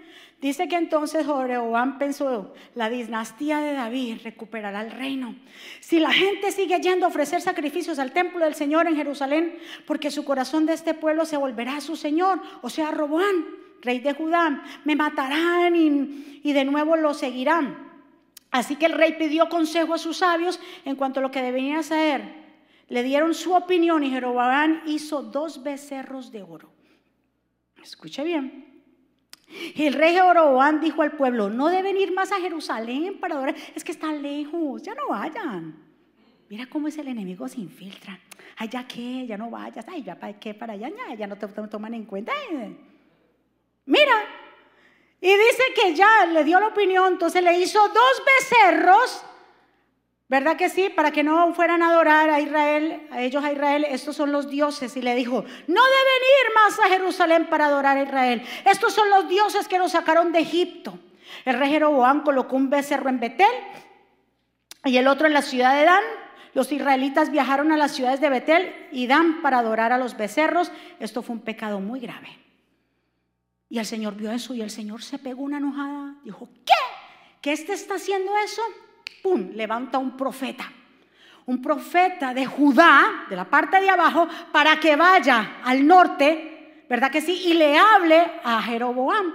[0.44, 5.38] Dice que entonces Joreoam pensó, la dinastía de David recuperará el reino.
[5.80, 10.12] Si la gente sigue yendo a ofrecer sacrificios al templo del Señor en Jerusalén, porque
[10.12, 13.46] su corazón de este pueblo se volverá a su Señor, o sea, Roboán,
[13.82, 17.90] rey de Judá, me matarán y, y de nuevo lo seguirán.
[18.52, 21.78] Así que el rey pidió consejo a sus sabios en cuanto a lo que debían
[21.78, 22.22] hacer.
[22.90, 26.70] Le dieron su opinión y Jeroboam hizo dos becerros de oro.
[27.82, 28.73] Escuche bien.
[29.76, 33.84] El rey Jeroboam dijo al pueblo, no deben ir más a Jerusalén para adorar, es
[33.84, 35.76] que está lejos, ya no vayan.
[36.50, 38.20] Mira cómo es el enemigo se infiltra.
[38.58, 41.48] Ay, ya qué, ya no vayas, ay, ya para qué, para allá, ya, no te,
[41.48, 42.32] toman en cuenta.
[43.86, 44.13] Mira,
[45.20, 49.26] y dice que ya le dio la opinión, entonces le hizo dos becerros
[50.34, 50.89] ¿Verdad que sí?
[50.89, 54.50] Para que no fueran a adorar a Israel, a ellos a Israel, estos son los
[54.50, 54.98] dioses.
[54.98, 58.43] Y le dijo, no deben ir más a Jerusalén para adorar a Israel.
[58.65, 60.98] Estos son los dioses que nos sacaron de Egipto.
[61.46, 63.46] El rey Jeroboam colocó un becerro en Betel
[64.86, 66.04] y el otro en la ciudad de Dan.
[66.56, 70.72] Los israelitas viajaron a las ciudades de Betel y Dan para adorar a los becerros.
[71.00, 72.39] Esto fue un pecado muy grave.
[73.69, 76.15] Y el Señor vio eso y el Señor se pegó una enojada.
[76.24, 76.74] Dijo, ¿qué?
[77.39, 78.63] ¿Que este está haciendo eso?
[79.22, 80.72] ¡Pum!, levanta un profeta.
[81.46, 87.12] Un profeta de Judá, de la parte de abajo, para que vaya al norte, ¿verdad
[87.12, 87.34] que sí?
[87.48, 89.34] Y le hable a Jeroboam.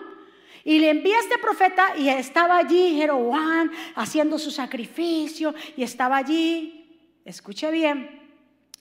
[0.64, 6.98] Y le envía este profeta y estaba allí Jeroboam haciendo su sacrificio y estaba allí,
[7.24, 8.18] escuche bien,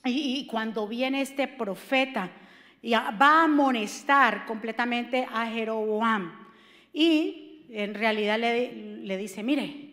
[0.04, 2.30] y, cuando viene este profeta,
[2.82, 6.47] y va a amonestar completamente a Jeroboam.
[6.93, 9.87] Y en realidad le, le dice, mire,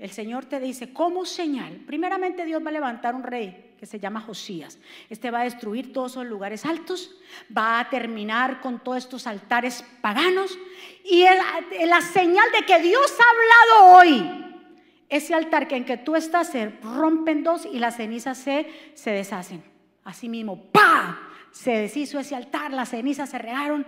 [0.00, 4.00] el Señor te dice, como señal, primeramente Dios va a levantar un rey que se
[4.00, 4.78] llama Josías.
[5.10, 7.14] Este va a destruir todos esos lugares altos,
[7.56, 10.58] va a terminar con todos estos altares paganos.
[11.04, 11.24] Y
[11.86, 14.46] la señal de que Dios ha hablado hoy,
[15.10, 19.10] ese altar que en que tú estás se rompen dos y las cenizas se, se
[19.10, 19.62] deshacen.
[20.04, 21.28] Así mismo, ¡pa!
[21.50, 23.86] Se deshizo ese altar, las cenizas se regaron.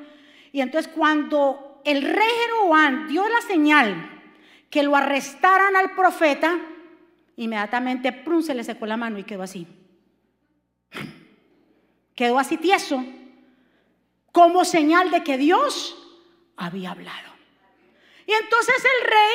[0.53, 4.22] Y entonces cuando el rey Jeroboam dio la señal,
[4.73, 6.59] que lo arrestaran al profeta,
[7.37, 9.67] inmediatamente Prun se le secó la mano y quedó así.
[12.15, 13.05] Quedó así tieso,
[14.33, 15.95] como señal de que Dios
[16.57, 17.33] había hablado.
[18.27, 19.35] Y entonces el rey,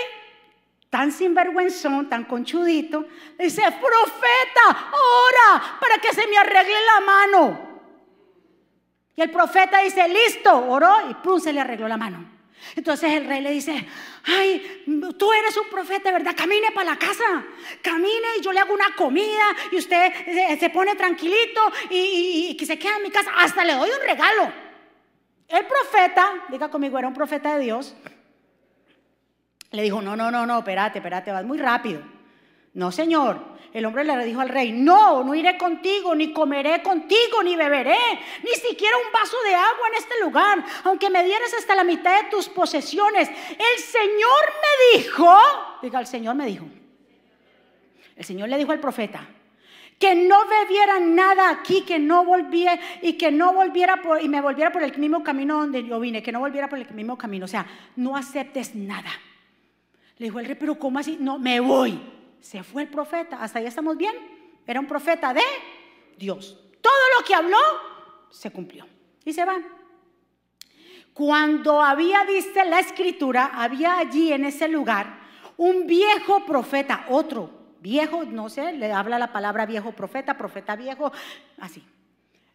[0.89, 3.05] tan sinvergüenzón, tan conchudito,
[3.37, 7.81] dice, profeta, ora para que se me arregle la mano.
[9.15, 12.36] Y el profeta dice, listo, oró y Prun se le arregló la mano.
[12.75, 13.87] Entonces el rey le dice,
[14.25, 14.83] ay,
[15.17, 16.35] tú eres un profeta, ¿verdad?
[16.35, 17.45] Camine para la casa,
[17.81, 22.77] camine y yo le hago una comida y usted se, pone tranquilito y, que se
[22.77, 24.51] queda en mi casa, hasta le doy un regalo.
[25.47, 27.95] El profeta, diga conmigo, era un profeta de Dios,
[29.71, 32.01] le dijo, no, no, no, no, espérate, espérate, vas muy rápido.
[32.73, 37.43] No, señor, el hombre le dijo al rey, no, no iré contigo, ni comeré contigo,
[37.43, 37.95] ni beberé,
[38.43, 42.23] ni siquiera un vaso de agua en este lugar, aunque me dieras hasta la mitad
[42.23, 43.29] de tus posesiones.
[43.29, 45.31] El Señor me dijo,
[45.83, 46.65] diga, el Señor me dijo,
[48.15, 49.27] el Señor le dijo al profeta,
[49.99, 54.41] que no bebiera nada aquí, que no volviera y que no volviera por, y me
[54.41, 57.45] volviera por el mismo camino donde yo vine, que no volviera por el mismo camino,
[57.45, 59.11] o sea, no aceptes nada.
[60.17, 61.17] Le dijo el rey, pero ¿cómo así?
[61.19, 62.16] No, me voy.
[62.39, 63.41] Se fue el profeta.
[63.41, 64.15] ¿Hasta ahí estamos bien?
[64.65, 65.41] Era un profeta de
[66.17, 66.59] Dios.
[66.81, 67.57] Todo lo que habló
[68.29, 68.85] se cumplió.
[69.25, 69.57] Y se va.
[71.13, 75.19] Cuando había, dice la escritura, había allí en ese lugar
[75.57, 81.11] un viejo profeta, otro viejo, no sé, le habla la palabra viejo profeta, profeta viejo,
[81.59, 81.83] así.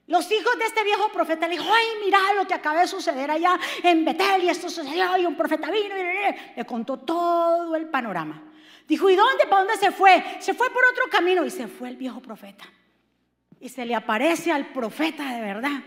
[0.07, 3.31] Los hijos de este viejo profeta le dijo, ay, mira lo que acaba de suceder
[3.31, 7.89] allá en Betel y esto sucedió y un profeta vino y le contó todo el
[7.89, 8.52] panorama.
[8.93, 9.47] Dijo, ¿y dónde?
[9.49, 10.23] ¿Para dónde se fue?
[10.39, 12.67] Se fue por otro camino y se fue el viejo profeta.
[13.59, 15.83] Y se le aparece al profeta de verdad.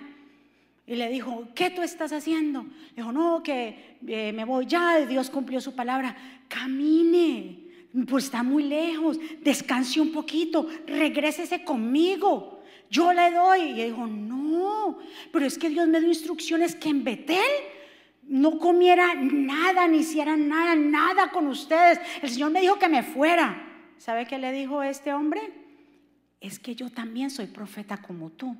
[0.88, 2.64] Y le dijo, ¿qué tú estás haciendo?
[2.64, 6.18] Le dijo, no, que eh, me voy ya, Dios cumplió su palabra.
[6.48, 7.68] Camine,
[8.10, 12.64] pues está muy lejos, descanse un poquito, regrésese conmigo.
[12.90, 13.62] Yo le doy.
[13.80, 14.98] Y dijo, no,
[15.32, 17.38] pero es que Dios me dio instrucciones que en Betel
[18.28, 22.00] no comiera nada, ni hiciera nada, nada con ustedes.
[22.22, 23.62] El Señor me dijo que me fuera.
[23.98, 25.42] ¿Sabe qué le dijo este hombre?
[26.42, 28.56] Es que yo también soy profeta como tú.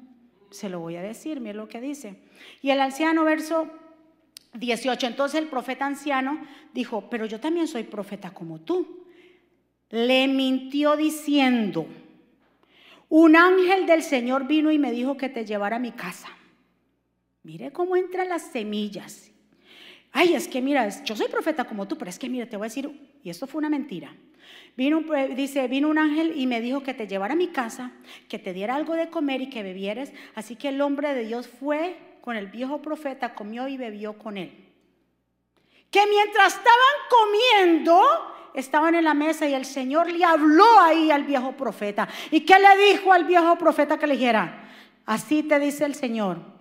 [0.52, 2.16] Se lo voy a decir, mire lo que dice.
[2.62, 3.70] Y el anciano, verso
[4.54, 6.40] 18, entonces el profeta anciano
[6.74, 9.06] dijo, pero yo también soy profeta como tú.
[9.90, 11.88] Le mintió diciendo,
[13.10, 16.30] un ángel del Señor vino y me dijo que te llevara a mi casa.
[17.44, 19.32] Mire cómo entran las semillas.
[20.18, 22.68] Ay, es que mira, yo soy profeta como tú, pero es que mira, te voy
[22.68, 24.16] a decir, y esto fue una mentira.
[24.78, 25.02] Vino,
[25.36, 27.92] dice, vino un ángel y me dijo que te llevara a mi casa,
[28.30, 30.14] que te diera algo de comer y que bebieres.
[30.34, 34.38] Así que el hombre de Dios fue con el viejo profeta, comió y bebió con
[34.38, 34.54] él.
[35.92, 38.02] Que mientras estaban comiendo,
[38.54, 42.08] estaban en la mesa y el Señor le habló ahí al viejo profeta.
[42.32, 44.64] ¿Y qué le dijo al viejo profeta que le dijera?
[45.06, 46.55] Así te dice el Señor.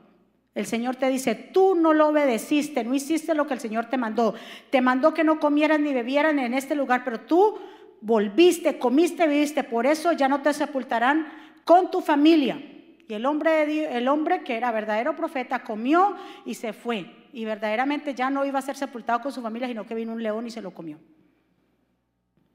[0.55, 3.99] El Señor te dice, tú no lo obedeciste, no hiciste lo que el Señor te
[3.99, 4.35] mandó.
[4.71, 7.59] Te mandó que no comieran ni bebieran en este lugar, pero tú
[8.01, 11.27] volviste, comiste, viviste, por eso ya no te sepultarán
[11.65, 12.63] con tu familia.
[13.09, 17.29] Y el hombre, el hombre que era verdadero profeta comió y se fue.
[17.33, 20.23] Y verdaderamente ya no iba a ser sepultado con su familia, sino que vino un
[20.23, 20.99] león y se lo comió.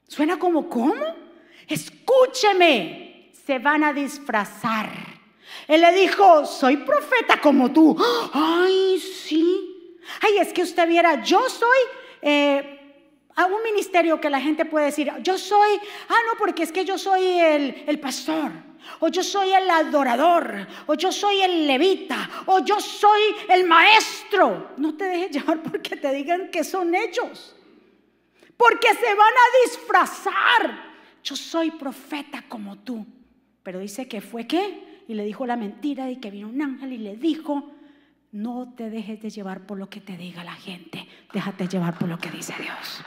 [0.08, 0.96] ¿Suena como cómo?
[1.68, 5.09] Escúcheme, se van a disfrazar.
[5.68, 7.96] Él le dijo, soy profeta como tú.
[8.34, 9.98] Ay, sí.
[10.22, 11.78] Ay, es que usted viera, yo soy...
[12.22, 12.76] Eh,
[13.46, 15.80] un ministerio que la gente puede decir, yo soy,
[16.10, 18.52] ah, no, porque es que yo soy el, el pastor,
[19.00, 24.72] o yo soy el adorador, o yo soy el levita, o yo soy el maestro.
[24.78, 27.56] No te dejes llevar porque te digan que son ellos,
[28.58, 30.90] porque se van a disfrazar.
[31.24, 33.06] Yo soy profeta como tú.
[33.62, 34.89] Pero dice que fue qué?
[35.10, 37.72] Y le dijo la mentira y que vino un ángel y le dijo,
[38.32, 42.08] no te dejes de llevar por lo que te diga la gente, déjate llevar por
[42.08, 43.02] lo que dice Dios.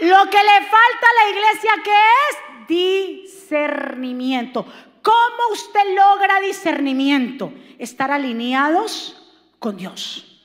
[0.00, 1.96] Lo que le falta a la iglesia que
[2.28, 4.66] es discernimiento.
[5.00, 7.54] ¿Cómo usted logra discernimiento?
[7.78, 9.16] Estar alineados
[9.58, 10.38] con Dios.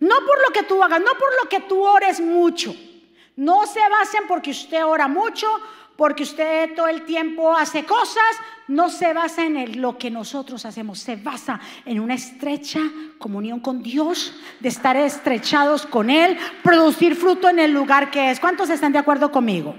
[0.00, 2.74] No por lo que tú hagas, no por lo que tú ores mucho.
[3.36, 5.46] No se basen porque usted ora mucho
[5.96, 8.22] porque usted todo el tiempo hace cosas,
[8.68, 12.80] no se basa en lo que nosotros hacemos, se basa en una estrecha
[13.18, 18.40] comunión con Dios, de estar estrechados con Él, producir fruto en el lugar que es.
[18.40, 19.74] ¿Cuántos están de acuerdo conmigo?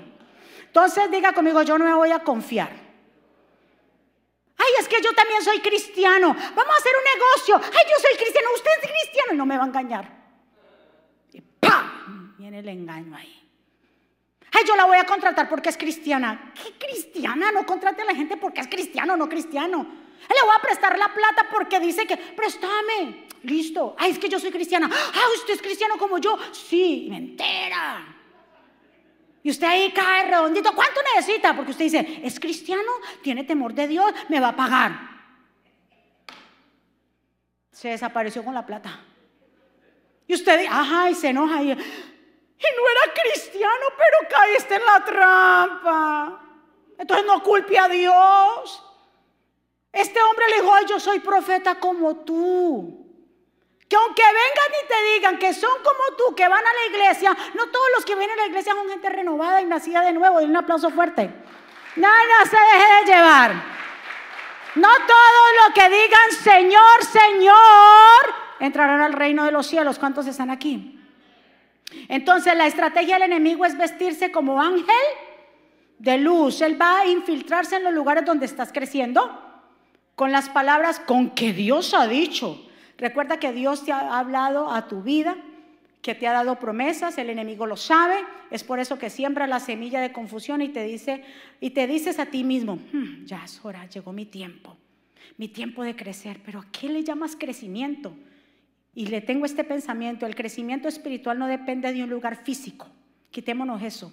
[0.65, 2.87] Entonces diga conmigo, yo no me voy a confiar.
[4.57, 6.27] Ay, es que yo también soy cristiano.
[6.29, 7.71] Vamos a hacer un negocio.
[7.77, 10.17] Ay, yo soy cristiano, usted es cristiano y no me va a engañar.
[11.31, 12.35] Y ¡pam!
[12.37, 13.46] Viene el engaño ahí.
[14.65, 16.51] Yo la voy a contratar porque es cristiana.
[16.53, 17.51] ¿Qué cristiana?
[17.51, 19.85] No contrate a la gente porque es cristiano o no cristiano.
[20.29, 23.27] Le voy a prestar la plata porque dice que, préstame.
[23.43, 23.95] Listo.
[23.97, 24.89] Ay, es que yo soy cristiana.
[24.91, 26.37] Ah, usted es cristiano como yo.
[26.51, 28.15] Sí, mentira.
[29.43, 30.73] Y usted ahí cae redondito.
[30.73, 31.55] ¿Cuánto necesita?
[31.55, 32.91] Porque usted dice, es cristiano,
[33.21, 34.99] tiene temor de Dios, me va a pagar.
[37.71, 38.99] Se desapareció con la plata.
[40.27, 41.63] Y usted, ajá, y se enoja.
[41.63, 41.77] Y,
[42.59, 46.41] y no era cristiano, pero caíste en la trampa.
[46.97, 48.83] Entonces no culpe a Dios.
[49.91, 53.05] Este hombre le dijo, yo soy profeta como tú.
[53.87, 57.37] Que aunque vengan y te digan que son como tú, que van a la iglesia,
[57.53, 60.41] no todos los que vienen a la iglesia son gente renovada y nacida de nuevo.
[60.41, 61.31] Y un aplauso fuerte.
[61.95, 63.53] Nada se deje de llevar.
[64.75, 69.97] No todo lo que digan Señor, Señor, entrarán al reino de los cielos.
[69.97, 70.96] ¿Cuántos están aquí?
[72.09, 74.85] Entonces la estrategia del enemigo es vestirse como ángel
[75.99, 76.61] de luz.
[76.61, 79.43] Él va a infiltrarse en los lugares donde estás creciendo
[80.15, 82.63] con las palabras con que Dios ha dicho.
[82.97, 85.37] Recuerda que Dios te ha hablado a tu vida,
[86.01, 88.15] que te ha dado promesas, el enemigo lo sabe,
[88.49, 91.23] es por eso que siembra la semilla de confusión y te dice
[91.59, 94.75] y te dices a ti mismo, hmm, ya es hora, llegó mi tiempo,
[95.37, 98.15] mi tiempo de crecer, pero ¿a qué le llamas crecimiento?
[98.97, 102.87] Y le tengo este pensamiento, el crecimiento espiritual no depende de un lugar físico.
[103.29, 104.11] Quitémonos eso.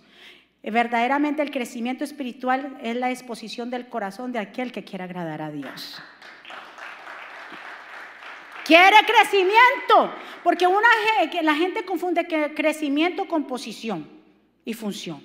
[0.62, 5.50] Verdaderamente el crecimiento espiritual es la exposición del corazón de aquel que quiere agradar a
[5.50, 6.02] Dios.
[8.66, 10.88] Quiere crecimiento, porque una,
[11.40, 14.06] la gente confunde crecimiento con posición
[14.66, 15.22] y función.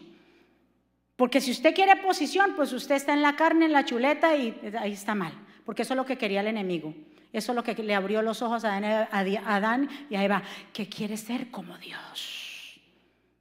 [1.17, 4.57] Porque si usted quiere posición, pues usted está en la carne, en la chuleta y
[4.79, 5.33] ahí está mal,
[5.65, 6.93] porque eso es lo que quería el enemigo.
[7.31, 11.15] Eso es lo que le abrió los ojos a Adán y a Eva, que quiere
[11.15, 12.81] ser como Dios.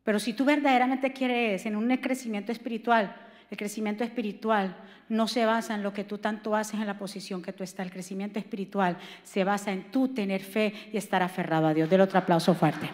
[0.05, 3.14] Pero si tú verdaderamente quieres en un crecimiento espiritual,
[3.51, 4.76] el crecimiento espiritual
[5.09, 7.86] no se basa en lo que tú tanto haces en la posición que tú estás.
[7.86, 11.89] El crecimiento espiritual se basa en tú tener fe y estar aferrado a Dios.
[11.89, 12.91] Del otro aplauso fuerte.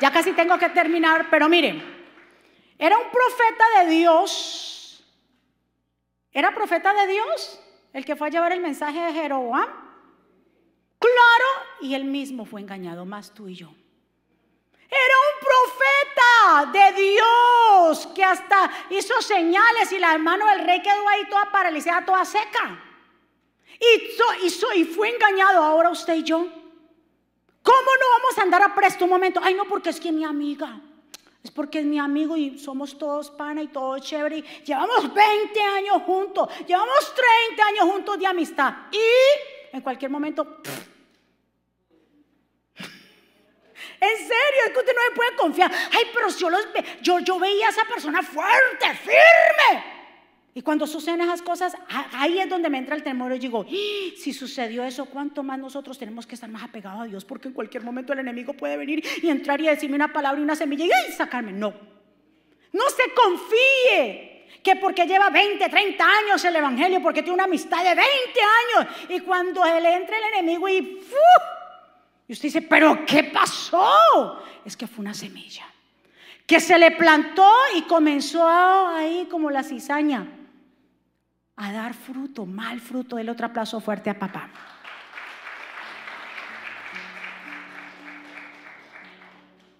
[0.00, 1.82] Ya casi tengo que terminar, pero miren,
[2.78, 5.04] era un profeta de Dios.
[6.32, 7.60] ¿Era profeta de Dios?
[7.92, 9.68] El que fue a llevar el mensaje de Jeroboam.
[10.98, 13.72] Claro, y él mismo fue engañado, más tú y yo.
[14.90, 21.08] Era un profeta de Dios que hasta hizo señales y la mano del rey quedó
[21.08, 22.84] ahí toda paralizada, toda seca.
[23.78, 26.38] Y, hizo, y fue engañado ahora usted y yo.
[27.62, 29.40] ¿Cómo no vamos a andar a presto un momento?
[29.42, 30.80] Ay, no, porque es que mi amiga.
[31.42, 34.42] Es porque es mi amigo y somos todos pana y todo chévere.
[34.64, 37.14] llevamos 20 años juntos, llevamos
[37.48, 38.74] 30 años juntos de amistad.
[38.92, 40.60] Y en cualquier momento...
[44.02, 45.70] En serio, es que usted no me puede confiar.
[45.70, 46.68] Ay, pero yo, los
[47.02, 49.99] yo, yo veía a esa persona fuerte, firme.
[50.60, 51.74] Y cuando suceden esas cosas,
[52.12, 54.14] ahí es donde me entra el temor y digo, ¡Ah!
[54.14, 57.24] si sucedió eso, ¿cuánto más nosotros tenemos que estar más apegados a Dios?
[57.24, 60.44] Porque en cualquier momento el enemigo puede venir y entrar y decirme una palabra y
[60.44, 61.52] una semilla y sacarme.
[61.52, 61.72] No,
[62.74, 67.82] no se confíe que porque lleva 20, 30 años el Evangelio, porque tiene una amistad
[67.82, 68.04] de 20
[68.76, 71.00] años, y cuando le entra el enemigo y,
[72.28, 74.42] y usted dice, pero ¿qué pasó?
[74.62, 75.64] Es que fue una semilla
[76.46, 80.36] que se le plantó y comenzó ahí como la cizaña
[81.60, 83.18] a dar fruto, mal fruto.
[83.18, 84.48] el otro aplauso fuerte a papá.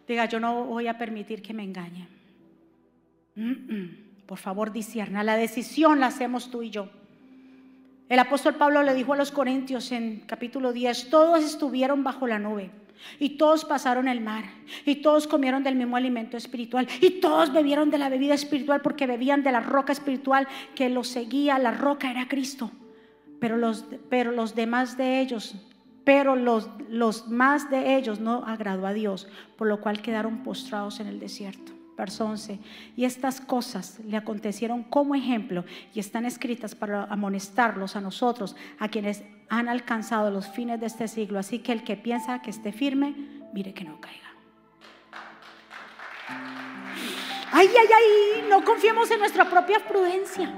[0.06, 2.08] Diga, yo no voy a permitir que me engañen.
[4.26, 5.24] Por favor, disierna.
[5.24, 6.90] La decisión la hacemos tú y yo.
[8.11, 12.40] El apóstol Pablo le dijo a los corintios en capítulo 10, todos estuvieron bajo la
[12.40, 12.72] nube
[13.20, 14.46] y todos pasaron el mar,
[14.84, 19.06] y todos comieron del mismo alimento espiritual, y todos bebieron de la bebida espiritual porque
[19.06, 21.61] bebían de la roca espiritual que los seguía.
[21.61, 22.72] La roca era Cristo.
[23.38, 25.54] Pero los, pero los demás de ellos,
[26.02, 30.98] pero los, los más de ellos no agradó a Dios, por lo cual quedaron postrados
[30.98, 31.79] en el desierto.
[31.97, 32.59] Verso 11.
[32.97, 35.64] Y estas cosas le acontecieron como ejemplo
[35.95, 41.09] y están escritas para amonestarlos a nosotros, a quienes han alcanzado los fines de este
[41.09, 41.38] siglo.
[41.38, 43.14] Así que el que piensa que esté firme,
[43.53, 44.30] mire que no caiga.
[47.53, 50.55] Ay, ay, ay, no confiemos en nuestra propia prudencia.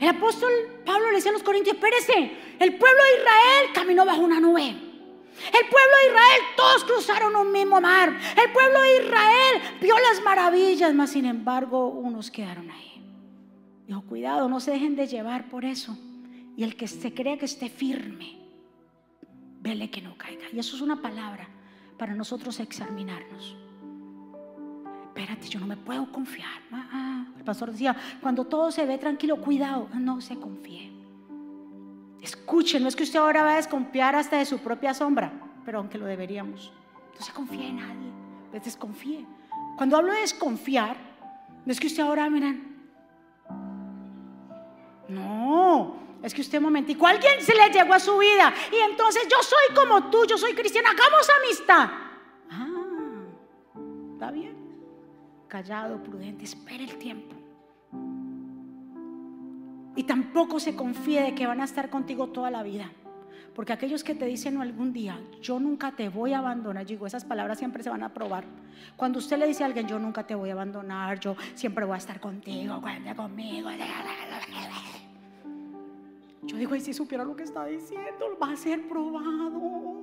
[0.00, 0.50] El apóstol
[0.84, 4.93] Pablo le decía a los corintios, espérese, el pueblo de Israel caminó bajo una nube.
[5.38, 8.08] El pueblo de Israel, todos cruzaron un mismo mar.
[8.10, 13.02] El pueblo de Israel vio las maravillas, mas sin embargo unos quedaron ahí.
[13.86, 15.96] Dijo, cuidado, no se dejen de llevar por eso.
[16.56, 18.38] Y el que se cree que esté firme,
[19.60, 20.46] vele que no caiga.
[20.52, 21.48] Y eso es una palabra
[21.98, 23.56] para nosotros examinarnos.
[25.08, 26.60] Espérate, yo no me puedo confiar.
[26.72, 27.26] Ah, ah.
[27.36, 30.93] El pastor decía, cuando todo se ve tranquilo, cuidado, no se confíe.
[32.24, 35.30] Escuchen, no es que usted ahora va a desconfiar hasta de su propia sombra,
[35.62, 36.72] pero aunque lo deberíamos.
[37.18, 38.10] No se confíe en nadie,
[38.50, 39.26] pues desconfíe.
[39.76, 40.96] Cuando hablo de desconfiar,
[41.66, 42.78] no es que usted ahora, miren,
[45.06, 49.36] no, es que usted momentico, alguien se le llegó a su vida y entonces yo
[49.42, 51.90] soy como tú, yo soy cristiana, hagamos amistad.
[52.50, 53.24] Ah,
[54.14, 54.56] está bien.
[55.46, 57.43] Callado, prudente, espere el tiempo.
[59.96, 62.90] Y tampoco se confíe de que van a estar contigo toda la vida.
[63.54, 67.24] Porque aquellos que te dicen algún día, yo nunca te voy a abandonar, digo, esas
[67.24, 68.44] palabras siempre se van a probar.
[68.96, 71.94] Cuando usted le dice a alguien, yo nunca te voy a abandonar, yo siempre voy
[71.94, 73.70] a estar contigo, cuenta conmigo.
[76.46, 79.94] Yo digo, y si supiera lo que está diciendo, va a ser probado.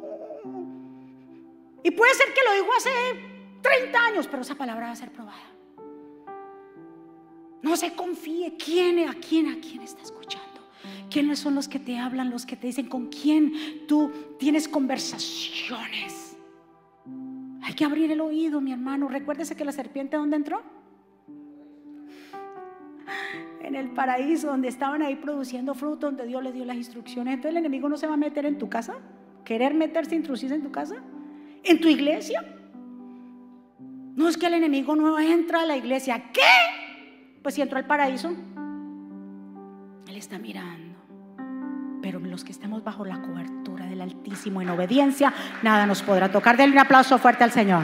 [1.83, 2.89] Y puede ser que lo dijo hace
[3.61, 5.60] 30 años, pero esa palabra va a ser probada.
[7.61, 8.55] No se confíe.
[8.57, 10.47] ¿Quién, a quién, a quién está escuchando?
[11.09, 13.53] ¿Quiénes son los que te hablan, los que te dicen con quién
[13.87, 16.37] tú tienes conversaciones?
[17.61, 19.07] Hay que abrir el oído, mi hermano.
[19.07, 20.63] Recuérdese que la serpiente, ¿dónde entró?
[23.63, 27.35] en el paraíso donde estaban ahí produciendo fruto, donde Dios les dio las instrucciones.
[27.35, 28.97] Entonces el enemigo no se va a meter en tu casa
[29.43, 30.95] querer meterse, introducirse en tu casa,
[31.63, 32.43] en tu iglesia.
[34.15, 36.31] No es que el enemigo no entra a la iglesia.
[36.33, 36.41] ¿Qué?
[37.41, 38.29] Pues si entró al paraíso,
[40.07, 40.99] Él está mirando.
[42.01, 45.33] Pero los que estamos bajo la cobertura del Altísimo en obediencia,
[45.63, 46.57] nada nos podrá tocar.
[46.57, 47.83] Denle un aplauso fuerte al Señor.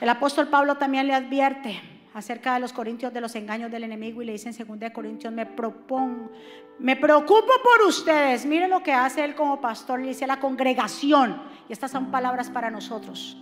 [0.00, 1.80] El apóstol Pablo también le advierte
[2.14, 5.32] acerca de los corintios de los engaños del enemigo y le dice en 2 Corintios,
[5.32, 6.30] me propongo,
[6.78, 8.44] me preocupo por ustedes.
[8.44, 12.10] Miren lo que hace él como pastor, le dice a la congregación, y estas son
[12.10, 13.41] palabras para nosotros.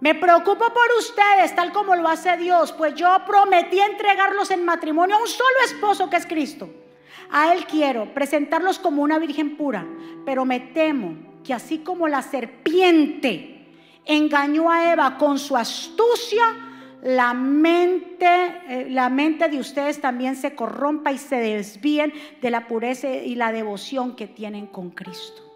[0.00, 5.16] Me preocupo por ustedes, tal como lo hace Dios, pues yo prometí entregarlos en matrimonio
[5.16, 6.70] a un solo esposo que es Cristo.
[7.30, 9.86] A Él quiero presentarlos como una virgen pura,
[10.24, 13.66] pero me temo que así como la serpiente
[14.06, 16.44] engañó a Eva con su astucia,
[17.02, 18.26] la mente,
[18.68, 23.34] eh, la mente de ustedes también se corrompa y se desvíen de la pureza y
[23.34, 25.49] la devoción que tienen con Cristo.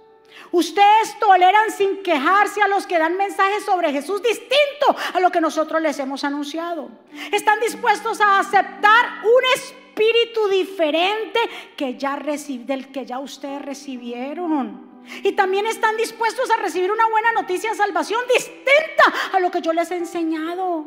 [0.53, 5.41] Ustedes toleran sin quejarse a los que dan mensajes sobre Jesús distinto a lo que
[5.41, 6.89] nosotros les hemos anunciado.
[7.32, 11.41] Están dispuestos a aceptar un espíritu diferente
[11.76, 14.95] que ya del que ya ustedes recibieron.
[15.22, 19.61] Y también están dispuestos a recibir una buena noticia de salvación distinta a lo que
[19.61, 20.87] yo les he enseñado.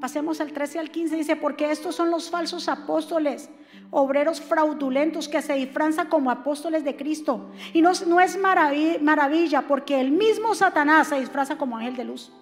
[0.00, 3.50] Pasemos al 13 al 15, dice, porque estos son los falsos apóstoles,
[3.90, 7.50] obreros fraudulentos que se disfrazan como apóstoles de Cristo.
[7.72, 12.32] Y no, es maravilla, porque el mismo Satanás se disfraza como ángel de luz.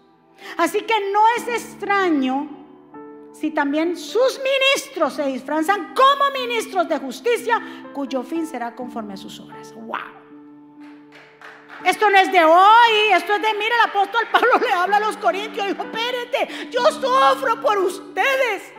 [0.58, 2.48] Así que no es extraño
[3.32, 7.60] si también sus ministros se disfrazan como ministros de justicia,
[7.92, 9.74] cuyo fin será conforme a sus obras.
[9.74, 10.16] ¡Wow!
[11.84, 15.00] Esto no es de hoy, esto es de, mira, el apóstol Pablo le habla a
[15.00, 18.72] los corintios, dijo, espérate, yo sufro por ustedes.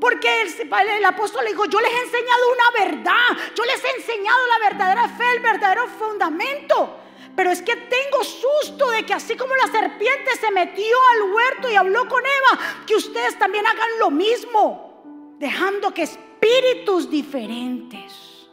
[0.00, 4.38] Porque el, apóstol le dijo, yo les he enseñado una verdad, yo les he enseñado
[4.46, 7.00] la verdadera fe, el verdadero fundamento.
[7.34, 11.70] Pero es que tengo susto de que así como la serpiente se metió al huerto
[11.70, 18.48] y habló con Eva, que ustedes también hagan lo mismo, dejando que espíritus diferentes.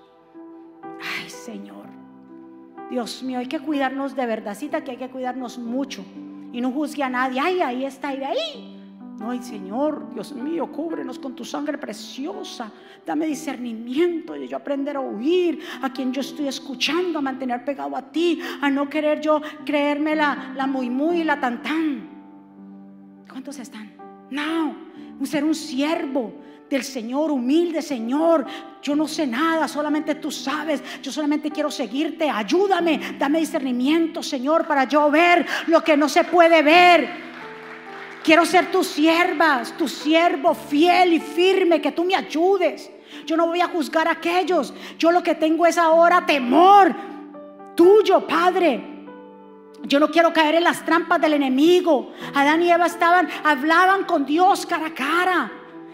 [1.02, 1.88] Ay, Señor.
[2.90, 6.06] Dios mío, hay que cuidarnos de verdadcita, que hay que cuidarnos mucho.
[6.52, 8.73] Y no juzgue a nadie, ay, ahí está, y ahí.
[9.20, 12.72] No, ay, Señor, Dios mío, cúbrenos con tu sangre preciosa.
[13.06, 17.96] Dame discernimiento y yo aprender a oír a quien yo estoy escuchando, a mantener pegado
[17.96, 22.10] a ti, a no querer yo creerme la, muy, muy, la tan, tan.
[23.30, 23.94] ¿Cuántos están?
[24.32, 24.76] No,
[25.26, 26.34] ser un siervo
[26.70, 28.46] del Señor, humilde Señor.
[28.82, 30.84] Yo no sé nada, solamente tú sabes.
[31.02, 32.30] Yo solamente quiero seguirte.
[32.30, 37.33] Ayúdame, dame discernimiento, Señor, para yo ver lo que no se puede ver.
[38.24, 42.90] Quiero ser tu sierva, tu siervo fiel y firme, que tú me ayudes.
[43.26, 44.74] Yo no voy a juzgar a aquellos.
[44.98, 46.96] Yo lo que tengo es ahora temor
[47.76, 48.92] tuyo, Padre.
[49.84, 52.14] Yo no quiero caer en las trampas del enemigo.
[52.34, 55.52] Adán y Eva estaban, hablaban con Dios cara a cara.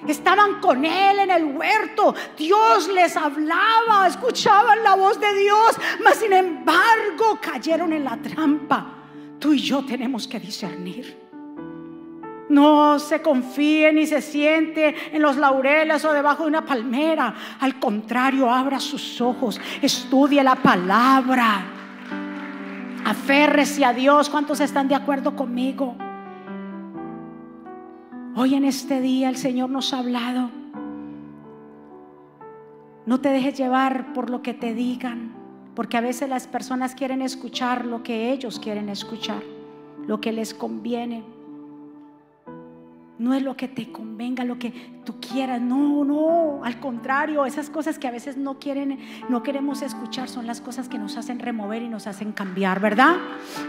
[0.08, 2.16] Estaban con él en el huerto.
[2.38, 8.96] Dios les hablaba, escuchaban la voz de Dios, mas sin embargo cayeron en la trampa.
[9.40, 11.29] Tú y yo tenemos que discernir.
[12.50, 17.34] No se confíe ni se siente en los laureles o debajo de una palmera.
[17.60, 21.62] Al contrario, abra sus ojos, estudie la palabra.
[23.06, 24.30] Aférrese a Dios.
[24.30, 25.96] ¿Cuántos están de acuerdo conmigo?
[28.36, 30.50] Hoy en este día el Señor nos ha hablado.
[33.06, 35.34] No te dejes llevar por lo que te digan,
[35.76, 39.42] porque a veces las personas quieren escuchar lo que ellos quieren escuchar,
[40.06, 41.24] lo que les conviene.
[43.20, 44.72] No es lo que te convenga, lo que
[45.04, 45.60] tú quieras.
[45.60, 48.98] No, no, al contrario, esas cosas que a veces no quieren,
[49.28, 53.18] no queremos escuchar son las cosas que nos hacen remover y nos hacen cambiar, ¿verdad?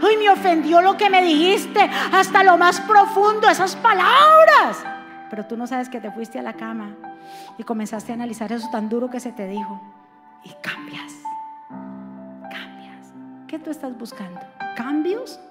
[0.01, 1.81] Ay, me ofendió lo que me dijiste
[2.13, 4.85] hasta lo más profundo, esas palabras.
[5.29, 6.95] Pero tú no sabes que te fuiste a la cama
[7.57, 9.81] y comenzaste a analizar eso tan duro que se te dijo
[10.45, 11.13] y cambias.
[12.49, 13.13] Cambias.
[13.49, 14.39] ¿Qué tú estás buscando?
[14.77, 15.41] ¿Cambios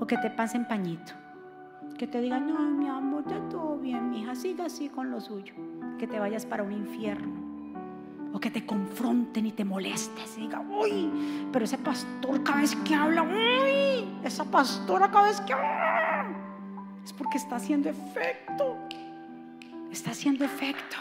[0.00, 1.12] o que te pasen pañito?
[1.96, 5.20] que te digan, no, mi amor, está todo bien, mi hija, siga así con lo
[5.20, 5.54] suyo.
[5.98, 7.46] Que te vayas para un infierno.
[8.32, 11.10] O que te confronten y te molestes y diga, uy,
[11.52, 16.26] pero ese pastor cada vez que habla, uy, esa pastora cada vez que habla,
[17.04, 18.76] es porque está haciendo efecto.
[19.90, 20.96] Está haciendo efecto.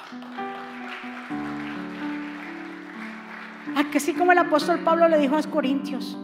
[3.76, 6.18] A que así como el apóstol Pablo le dijo a los corintios,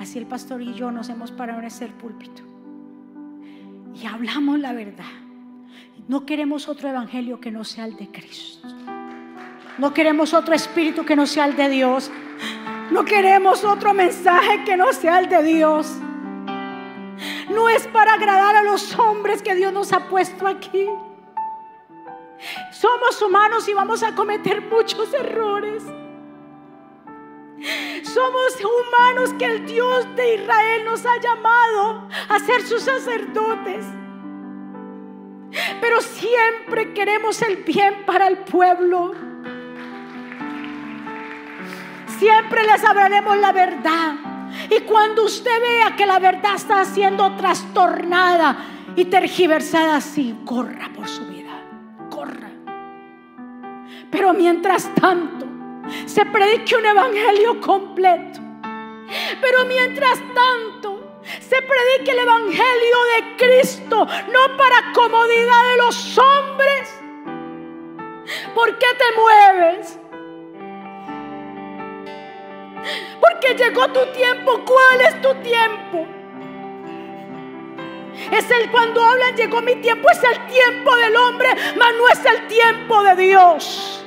[0.00, 2.51] así el pastor y yo nos hemos parado en ese púlpito
[4.06, 5.04] hablamos la verdad.
[6.08, 8.68] No queremos otro evangelio que no sea el de Cristo.
[9.78, 12.10] No queremos otro espíritu que no sea el de Dios.
[12.90, 15.96] No queremos otro mensaje que no sea el de Dios.
[17.50, 20.88] No es para agradar a los hombres que Dios nos ha puesto aquí.
[22.72, 25.84] Somos humanos y vamos a cometer muchos errores.
[28.02, 33.86] Somos humanos que el Dios de Israel nos ha llamado a ser sus sacerdotes.
[35.80, 39.12] Pero siempre queremos el bien para el pueblo.
[42.18, 44.14] Siempre les hablaremos la verdad.
[44.70, 48.56] Y cuando usted vea que la verdad está siendo trastornada
[48.96, 51.50] y tergiversada así, corra por su vida.
[52.10, 52.50] Corra.
[54.10, 55.46] Pero mientras tanto,
[56.06, 58.40] se predique un evangelio completo.
[59.40, 67.00] Pero mientras tanto, se predique el evangelio de Cristo, no para comodidad de los hombres.
[68.54, 69.98] ¿Por qué te mueves?
[73.20, 74.62] Porque llegó tu tiempo.
[74.64, 76.06] ¿Cuál es tu tiempo?
[78.30, 82.24] Es el cuando hablan, llegó mi tiempo, es el tiempo del hombre, mas no es
[82.24, 84.01] el tiempo de Dios.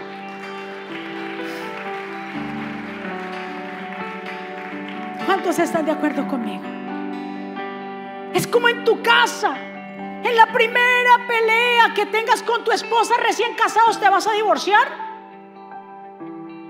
[5.26, 6.63] ¿Cuántos están de acuerdo conmigo?
[8.34, 9.57] Es como en tu casa.
[9.57, 14.88] En la primera pelea que tengas con tu esposa recién casados, ¿te vas a divorciar?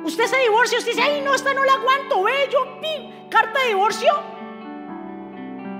[0.03, 2.59] Usted se divorcia, usted dice, ay, no, esta no la aguanto, ve, yo,
[3.29, 4.11] carta de divorcio.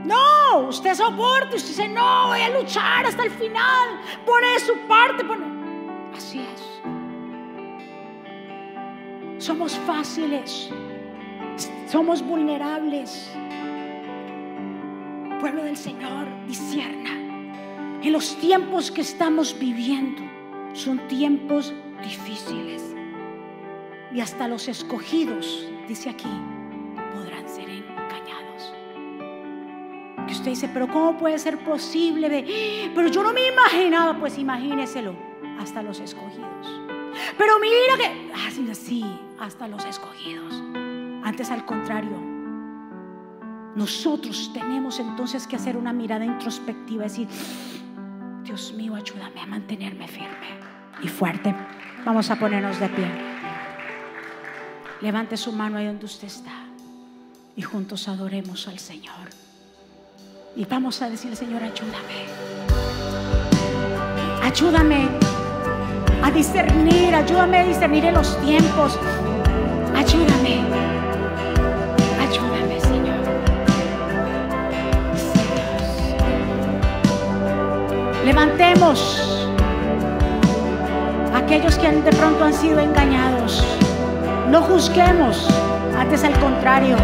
[0.05, 4.77] No, usted soporta, usted dice, no, voy a luchar hasta el final, pone de su
[4.87, 5.45] parte, pone.
[6.15, 6.81] Así es.
[9.43, 10.71] Somos fáciles
[11.87, 13.29] somos vulnerables.
[15.39, 17.11] Pueblo del Señor, disierna.
[18.01, 20.21] En los tiempos que estamos viviendo
[20.73, 22.83] son tiempos difíciles.
[24.13, 26.29] Y hasta los escogidos, dice aquí,
[27.13, 28.73] podrán ser engañados.
[30.27, 32.91] Que usted dice, pero ¿cómo puede ser posible?
[32.93, 35.15] Pero yo no me imaginaba, pues imagíneselo,
[35.59, 36.81] hasta los escogidos.
[37.37, 39.05] Pero mira que, así, así,
[39.39, 40.64] hasta los escogidos.
[41.25, 42.21] Antes al contrario,
[43.75, 47.27] nosotros tenemos entonces que hacer una mirada introspectiva decir,
[48.43, 50.59] Dios mío, ayúdame a mantenerme firme
[51.01, 51.53] y fuerte.
[52.05, 53.07] Vamos a ponernos de pie.
[55.01, 56.53] Levante su mano ahí donde usted está
[57.55, 59.29] y juntos adoremos al Señor.
[60.55, 62.27] Y vamos a decirle, Señor, ayúdame.
[64.43, 65.09] Ayúdame
[66.21, 68.99] a discernir, ayúdame a discernir en los tiempos.
[69.95, 71.04] Ayúdame.
[78.25, 79.47] Levantemos
[81.31, 83.63] a aquellos que de pronto han sido engañados.
[84.49, 85.47] No juzguemos,
[85.95, 86.97] antes al contrario,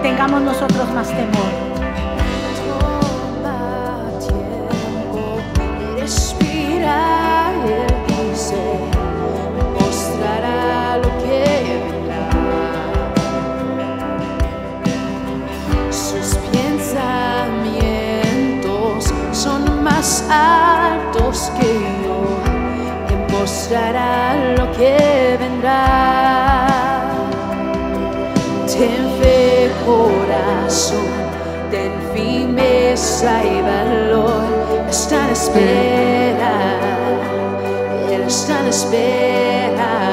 [0.00, 1.69] tengamos nosotros más temor.
[23.70, 27.06] Lo que vendrá.
[28.66, 31.06] Ten fe, corazón,
[31.70, 34.42] ten firmeza y valor,
[34.88, 36.52] está en espera,
[38.10, 40.09] Él está en espera.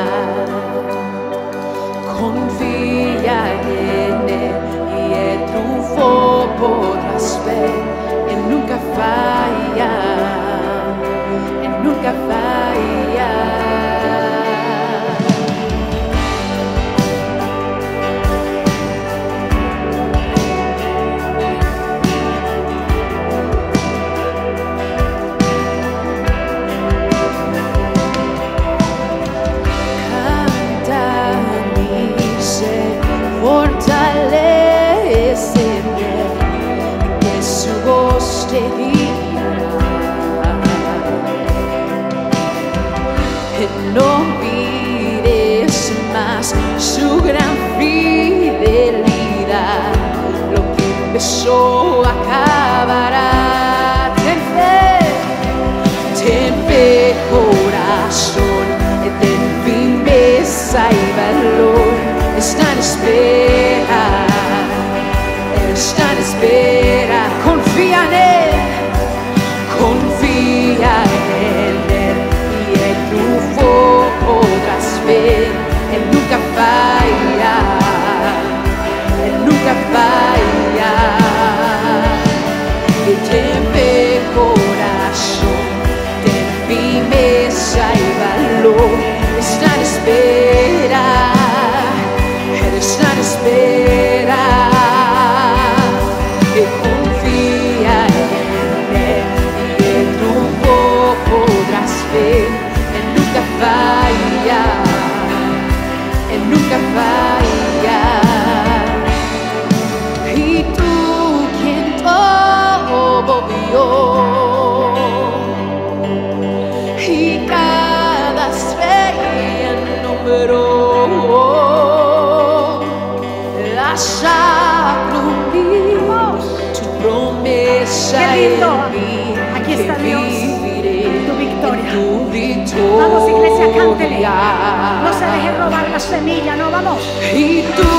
[137.37, 137.87] Vamos.
[137.93, 137.96] y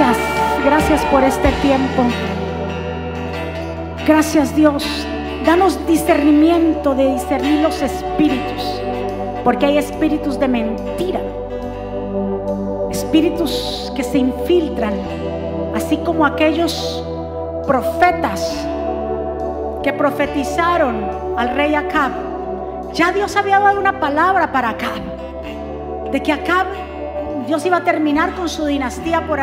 [0.00, 0.64] gracias.
[0.64, 2.02] Gracias por este tiempo.
[4.06, 4.84] Gracias Dios.
[5.44, 8.80] Danos discernimiento de discernir los espíritus.
[9.44, 11.20] Porque hay espíritus de mentira.
[12.90, 14.94] Espíritus que se infiltran.
[15.74, 17.04] Así como aquellos
[17.66, 18.66] profetas
[19.82, 20.96] que profetizaron
[21.36, 22.12] al rey Acab.
[22.92, 26.10] Ya Dios había dado una palabra para Acab.
[26.10, 26.66] De que Acab,
[27.46, 29.40] Dios iba a terminar con su dinastía por,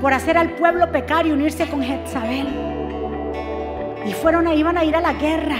[0.00, 2.48] por hacer al pueblo pecar y unirse con Jezabel.
[4.06, 5.56] Y fueron a, iban a ir a la guerra.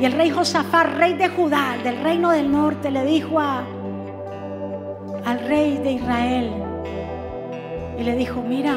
[0.00, 3.64] Y el rey Josafat, rey de Judá, del reino del norte, le dijo a,
[5.24, 6.52] al rey de Israel,
[7.98, 8.76] y le dijo, mira,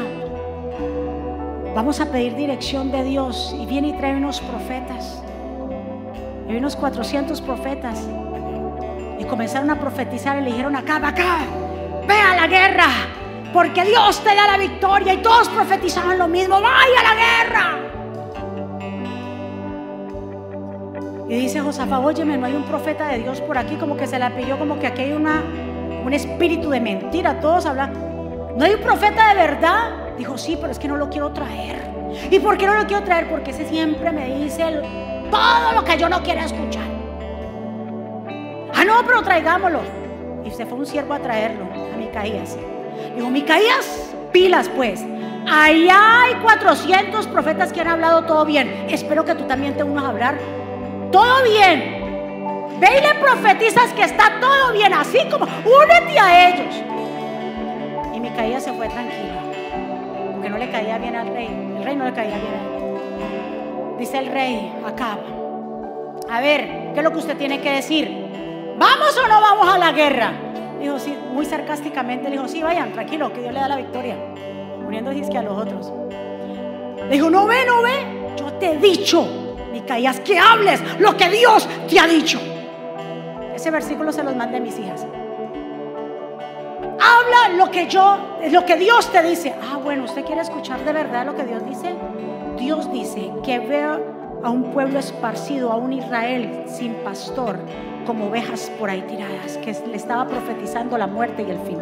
[1.74, 3.56] vamos a pedir dirección de Dios.
[3.58, 5.22] Y viene y trae unos profetas.
[6.46, 8.06] Y hay unos 400 profetas.
[9.18, 11.38] Y comenzaron a profetizar y le dijeron acá, acá,
[12.06, 12.88] ve a la guerra,
[13.54, 15.14] porque Dios te da la victoria.
[15.14, 17.78] Y todos profetizaban lo mismo, vaya a la guerra.
[21.28, 24.18] Y dice Josafat, óyeme, no hay un profeta de Dios por aquí, como que se
[24.18, 25.42] la pilló, como que aquí hay una,
[26.04, 27.40] un espíritu de mentira.
[27.40, 27.92] Todos hablan,
[28.56, 30.16] no hay un profeta de verdad.
[30.18, 31.80] Dijo, sí, pero es que no lo quiero traer.
[32.30, 33.30] ¿Y por qué no lo quiero traer?
[33.30, 34.64] Porque ese siempre me dice
[35.30, 36.84] todo lo que yo no quiero escuchar.
[38.74, 39.80] Ah, no, pero traigámoslo.
[40.44, 42.58] Y se fue un siervo a traerlo, a Micaías.
[43.14, 45.04] Dijo, Micaías, pilas pues.
[45.50, 48.86] Allá hay 400 profetas que han hablado todo bien.
[48.88, 50.38] Espero que tú también te unas a hablar
[51.12, 52.04] todo bien.
[52.80, 56.74] Ve y le profetizas que está todo bien, así como únete a ellos.
[58.14, 59.34] Y Micaías se fue tranquilo,
[60.32, 61.48] porque no le caía bien al rey.
[61.76, 63.96] El rey no le caía bien.
[63.98, 65.22] Dice el rey, acaba.
[66.28, 68.74] A ver, ¿qué es lo que usted tiene que decir?
[68.76, 70.32] ¿Vamos o no vamos a la guerra?
[70.84, 74.18] Dijo, sí, muy sarcásticamente, le dijo, sí, vayan, tranquilo, que Dios le da la victoria.
[74.84, 75.90] Poniendo disque a los otros.
[76.98, 78.34] Le dijo, no ve, no ve.
[78.36, 79.26] Yo te he dicho,
[79.72, 82.38] Micaías, que hables lo que Dios te ha dicho.
[83.54, 85.06] Ese versículo se los mandé a mis hijas.
[87.00, 88.18] Habla lo que yo,
[88.50, 89.54] lo que Dios te dice.
[89.62, 91.94] Ah, bueno, ¿usted quiere escuchar de verdad lo que Dios dice?
[92.58, 93.98] Dios dice que vea
[94.42, 97.58] a un pueblo esparcido, a un Israel sin pastor,
[98.04, 101.78] como ovejas por ahí tiradas, que le estaba profetizando la muerte y el fin.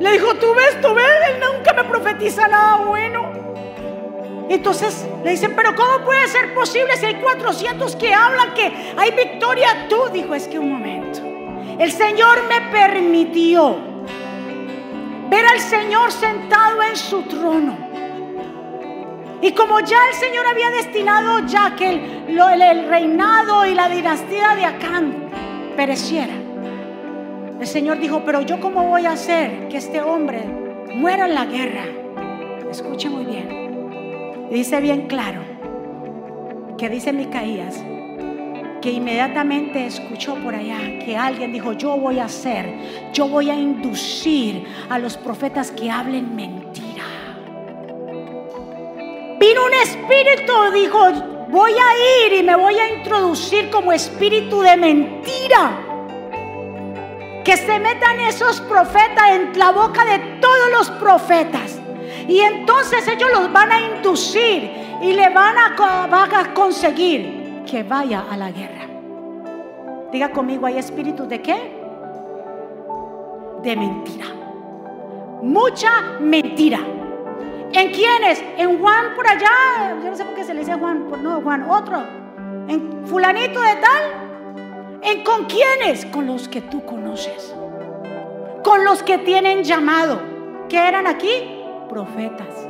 [0.00, 3.32] Le dijo, tú ves, tú ves, él nunca me profetiza nada bueno.
[4.48, 9.10] Entonces le dicen, pero ¿cómo puede ser posible si hay 400 que hablan que hay
[9.10, 9.86] victoria?
[9.88, 11.20] Tú, dijo, es que un momento.
[11.78, 13.76] El Señor me permitió
[15.28, 17.87] ver al Señor sentado en su trono.
[19.40, 24.64] Y como ya el Señor había destinado ya que el, reinado y la dinastía de
[24.64, 25.30] Acán
[25.76, 26.34] pereciera,
[27.60, 30.44] el Señor dijo, pero yo cómo voy a hacer que este hombre
[30.94, 31.84] muera en la guerra.
[32.70, 34.48] Escuche muy bien.
[34.50, 35.42] Dice bien claro
[36.76, 37.82] que dice Micaías
[38.80, 42.66] que inmediatamente escuchó por allá que alguien dijo, yo voy a hacer,
[43.12, 46.87] yo voy a inducir a los profetas que hablen mentira.
[49.48, 50.98] Vino un espíritu, dijo,
[51.48, 55.86] voy a ir y me voy a introducir como espíritu de mentira.
[57.46, 61.80] Que se metan esos profetas en la boca de todos los profetas.
[62.28, 64.70] Y entonces ellos los van a inducir
[65.00, 68.86] y le van a, van a conseguir que vaya a la guerra.
[70.12, 71.72] Diga conmigo, ¿hay espíritus de qué?
[73.62, 74.26] De mentira.
[75.40, 76.97] Mucha mentira.
[77.72, 78.42] ¿En quiénes?
[78.56, 79.96] En Juan por allá.
[80.02, 81.08] Yo no sé por qué se le dice Juan.
[81.08, 82.02] Por, no, Juan, otro.
[82.68, 85.00] En fulanito de tal.
[85.02, 86.06] ¿En con quiénes?
[86.06, 87.54] Con los que tú conoces.
[88.64, 90.20] Con los que tienen llamado.
[90.68, 91.28] ¿Qué eran aquí?
[91.88, 92.68] Profetas.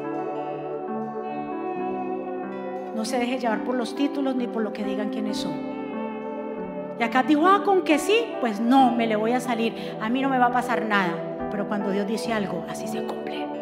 [2.95, 5.79] No se deje llevar por los títulos ni por lo que digan quiénes son.
[6.99, 9.97] Y acá digo, ah, con que sí, pues no, me le voy a salir.
[10.01, 11.49] A mí no me va a pasar nada.
[11.51, 13.58] Pero cuando Dios dice algo, así se cumple.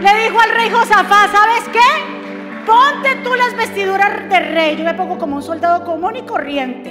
[0.00, 2.66] Le dijo al rey Josafá, ¿sabes qué?
[2.66, 4.76] Ponte tú las vestiduras de rey.
[4.76, 6.90] Yo me pongo como un soldado común y corriente.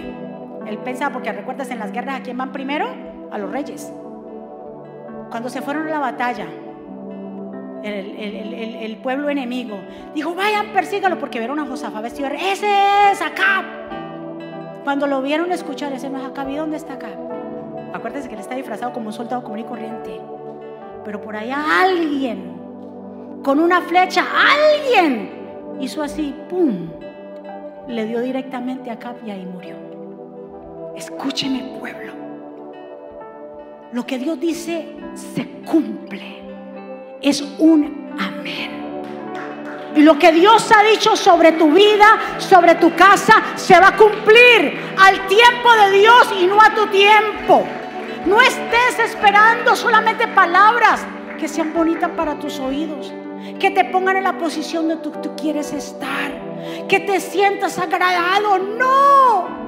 [0.68, 2.88] Él pensaba, porque recuerdas en las guerras, ¿a quién van primero?
[3.32, 3.91] A los reyes.
[5.32, 6.45] Cuando se fueron a la batalla,
[7.82, 9.80] el, pueblo enemigo
[10.14, 12.45] dijo, vayan, persígalo, porque vieron a Josafá vestido de rey.
[12.51, 12.68] Ese
[13.12, 13.66] es acá.
[14.84, 16.47] Cuando lo vieron escuchar, ese no es acá.
[16.47, 17.10] ¿Y dónde está acá?
[17.93, 20.22] Acuérdense que él está disfrazado como un soldado común y corriente.
[21.03, 22.59] Pero por allá alguien,
[23.43, 26.89] con una flecha, alguien hizo así, ¡pum!
[27.87, 29.75] Le dio directamente a Acab y ahí murió.
[30.95, 32.13] Escúcheme, pueblo.
[33.91, 36.43] Lo que Dios dice se cumple.
[37.21, 38.79] Es un amén.
[39.95, 43.97] Y lo que Dios ha dicho sobre tu vida, sobre tu casa, se va a
[43.97, 47.65] cumplir al tiempo de Dios y no a tu tiempo.
[48.25, 51.05] No estés esperando solamente palabras
[51.39, 53.11] que sean bonitas para tus oídos,
[53.59, 56.31] que te pongan en la posición donde tú, tú quieres estar,
[56.87, 58.57] que te sientas agradado.
[58.57, 59.59] No.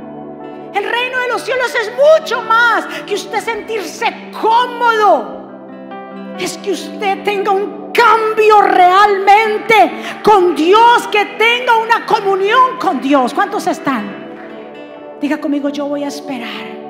[0.73, 5.41] El reino de los cielos es mucho más que usted sentirse cómodo.
[6.39, 9.91] Es que usted tenga un cambio realmente
[10.23, 13.33] con Dios, que tenga una comunión con Dios.
[13.33, 14.21] ¿Cuántos están?
[15.19, 16.81] Diga conmigo, yo voy a esperar.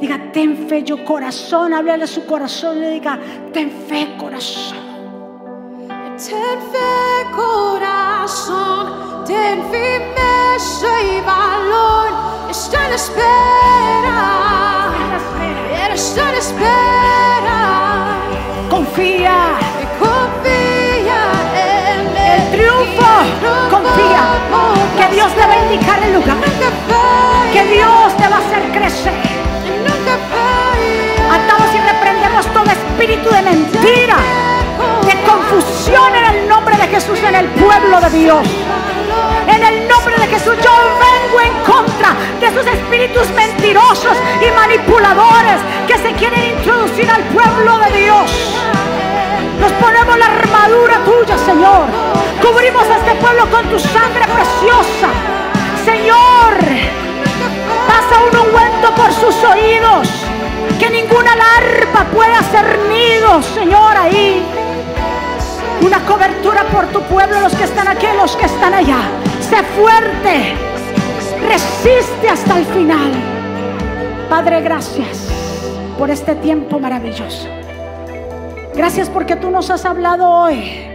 [0.00, 1.74] Diga, ten fe, yo corazón.
[1.74, 3.18] Háblale a su corazón le diga,
[3.52, 4.91] ten fe, corazón.
[6.24, 12.10] Ten fe, corazón, ten firmeza y valor.
[12.48, 14.20] Está en espera,
[15.92, 17.58] está en espera.
[18.70, 19.58] Confía.
[19.98, 21.20] Confía
[21.58, 23.10] en El triunfo.
[23.68, 24.22] Confía.
[24.96, 26.36] Que Dios te va a indicar el lugar.
[27.52, 29.14] Que Dios te va a hacer crecer.
[31.32, 34.18] Atamos y reprendemos todo espíritu de mentira,
[35.22, 38.46] confusión en el nombre de Jesús en el pueblo de Dios.
[39.46, 40.70] En el nombre de Jesús yo
[41.00, 47.78] vengo en contra de esos espíritus mentirosos y manipuladores que se quieren introducir al pueblo
[47.78, 48.30] de Dios.
[49.60, 51.86] Nos ponemos la armadura tuya, Señor.
[52.40, 55.08] Cubrimos a este pueblo con tu sangre preciosa.
[55.84, 56.56] Señor,
[57.86, 60.08] pasa un ungüento por sus oídos.
[60.78, 64.61] Que ninguna larva pueda hacer nido, Señor, ahí.
[65.84, 69.00] Una cobertura por tu pueblo, los que están aquí los que están allá.
[69.40, 70.54] Sé fuerte.
[71.48, 73.12] Resiste hasta el final.
[74.28, 75.28] Padre, gracias
[75.98, 77.48] por este tiempo maravilloso.
[78.74, 80.86] Gracias porque tú nos has hablado hoy.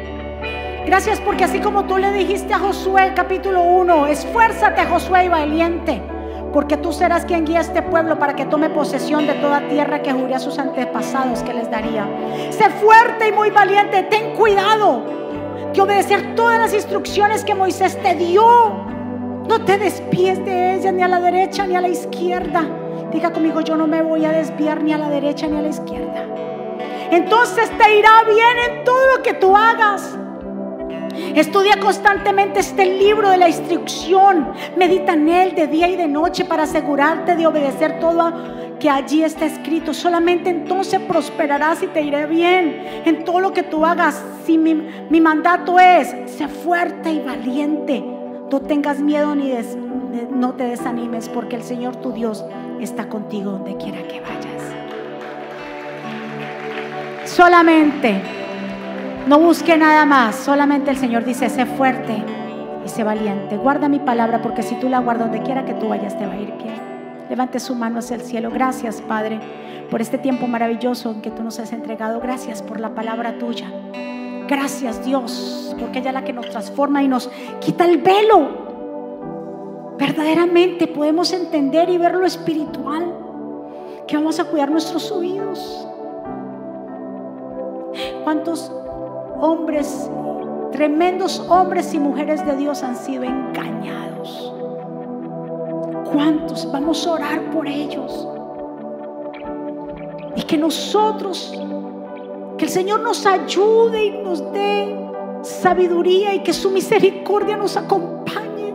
[0.85, 6.01] Gracias porque así como tú le dijiste a Josué capítulo 1, esfuérzate Josué y valiente,
[6.53, 10.01] porque tú serás quien guía a este pueblo para que tome posesión de toda tierra
[10.01, 12.07] que juré a sus antepasados que les daría.
[12.49, 15.01] Sé fuerte y muy valiente, ten cuidado
[15.73, 18.43] de obedecer todas las instrucciones que Moisés te dio.
[19.47, 22.63] No te despies de ella ni a la derecha ni a la izquierda.
[23.11, 25.69] Diga conmigo, yo no me voy a desviar ni a la derecha ni a la
[25.69, 26.25] izquierda.
[27.11, 30.17] Entonces te irá bien en todo lo que tú hagas.
[31.35, 34.53] Estudia constantemente este libro de la instrucción.
[34.77, 38.31] Medita en él de día y de noche para asegurarte de obedecer todo
[38.79, 39.93] que allí está escrito.
[39.93, 44.23] Solamente entonces prosperarás y te iré bien en todo lo que tú hagas.
[44.45, 48.03] Si mi, mandato es, sé fuerte y valiente.
[48.51, 49.51] No tengas miedo ni
[50.31, 52.45] no te desanimes porque el Señor tu Dios
[52.79, 54.57] está contigo donde quiera que vayas.
[57.25, 58.21] Solamente,
[59.27, 60.35] no busque nada más.
[60.35, 62.23] Solamente el Señor dice, sé fuerte
[62.85, 63.57] y sé valiente.
[63.57, 66.33] Guarda mi palabra porque si tú la guardas donde quiera que tú vayas te va
[66.33, 66.77] a ir bien.
[67.29, 68.49] Levante su mano hacia el cielo.
[68.51, 69.39] Gracias, Padre,
[69.91, 72.21] por este tiempo maravilloso en que tú nos has entregado.
[72.21, 73.67] Gracias por la palabra tuya.
[74.47, 79.95] Gracias, Dios, porque ella es la que nos transforma y nos quita el velo.
[79.97, 83.13] Verdaderamente podemos entender y ver lo espiritual.
[84.07, 85.85] Que vamos a cuidar nuestros oídos.
[88.23, 88.71] ¿Cuántos
[89.39, 90.09] hombres,
[90.71, 94.53] tremendos hombres y mujeres de Dios han sido engañados?
[96.11, 96.71] ¿Cuántos?
[96.71, 98.27] Vamos a orar por ellos.
[100.35, 101.53] Y que nosotros,
[102.57, 105.07] que el Señor nos ayude y nos dé
[105.41, 108.73] sabiduría y que su misericordia nos acompañe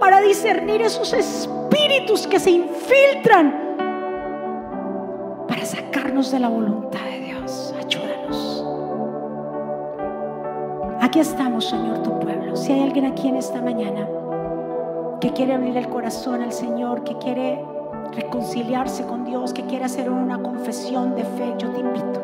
[0.00, 3.68] para discernir esos espíritus que se infiltran
[5.46, 7.74] para sacarnos de la voluntad de Dios.
[7.78, 8.57] Ayúdanos.
[11.00, 12.56] Aquí estamos, Señor, tu pueblo.
[12.56, 14.08] Si hay alguien aquí en esta mañana
[15.20, 17.64] que quiere abrir el corazón al Señor, que quiere
[18.16, 22.20] reconciliarse con Dios, que quiere hacer una confesión de fe, yo te invito.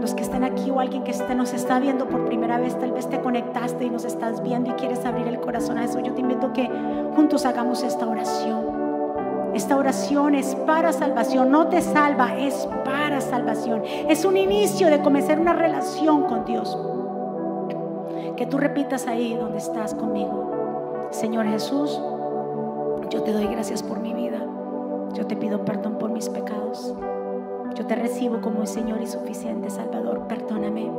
[0.00, 3.08] Los que están aquí o alguien que nos está viendo por primera vez, tal vez
[3.08, 6.22] te conectaste y nos estás viendo y quieres abrir el corazón a eso, yo te
[6.22, 6.68] invito que
[7.14, 8.82] juntos hagamos esta oración.
[9.54, 13.82] Esta oración es para salvación, no te salva, es para salvación.
[14.08, 16.76] Es un inicio de comenzar una relación con Dios.
[18.36, 21.08] Que tú repitas ahí donde estás conmigo.
[21.10, 22.00] Señor Jesús,
[23.10, 24.38] yo te doy gracias por mi vida.
[25.14, 26.94] Yo te pido perdón por mis pecados.
[27.74, 30.26] Yo te recibo como un Señor y suficiente Salvador.
[30.28, 30.90] Perdóname,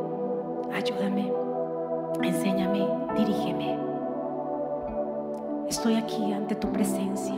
[0.74, 1.32] ayúdame,
[2.22, 3.78] enséñame, dirígeme.
[5.68, 7.36] Estoy aquí ante tu presencia.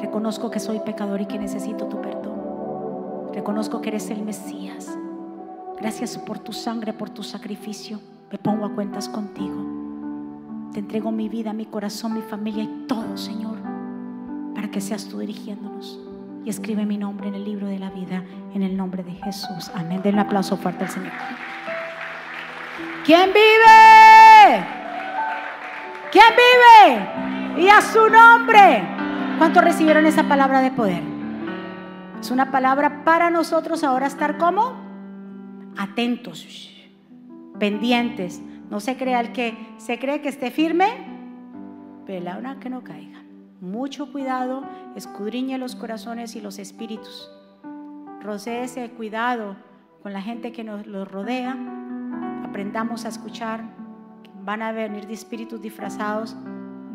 [0.00, 3.32] Reconozco que soy pecador y que necesito tu perdón.
[3.32, 4.96] Reconozco que eres el Mesías.
[5.80, 7.98] Gracias por tu sangre, por tu sacrificio.
[8.30, 10.70] Me pongo a cuentas contigo.
[10.72, 13.56] Te entrego mi vida, mi corazón, mi familia y todo, Señor,
[14.54, 16.00] para que seas tú dirigiéndonos.
[16.44, 18.22] Y escribe mi nombre en el libro de la vida,
[18.54, 19.70] en el nombre de Jesús.
[19.74, 20.00] Amén.
[20.02, 21.12] Den un aplauso fuerte al Señor.
[23.04, 24.66] ¿Quién vive?
[26.10, 27.62] ¿Quién vive?
[27.62, 28.82] Y a su nombre.
[29.38, 31.02] ¿Cuántos recibieron esa palabra de poder?
[32.20, 34.74] Es una palabra para nosotros ahora estar como
[35.76, 36.73] atentos,
[37.58, 38.42] pendientes.
[38.70, 40.86] No se crea el que se cree que esté firme,
[42.06, 43.22] pero una que no caiga.
[43.60, 44.62] Mucho cuidado,
[44.94, 47.30] escudriñe los corazones y los espíritus.
[48.20, 49.56] Rodéese cuidado
[50.02, 51.56] con la gente que nos los rodea.
[52.44, 53.62] Aprendamos a escuchar.
[54.44, 56.36] Van a venir de espíritus disfrazados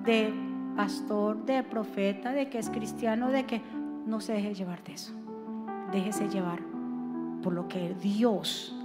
[0.03, 0.34] de
[0.76, 3.62] pastor, de profeta, de que es cristiano, de que
[4.05, 5.14] no se deje llevar de eso.
[5.91, 6.60] Déjese llevar
[7.41, 8.79] por lo que Dios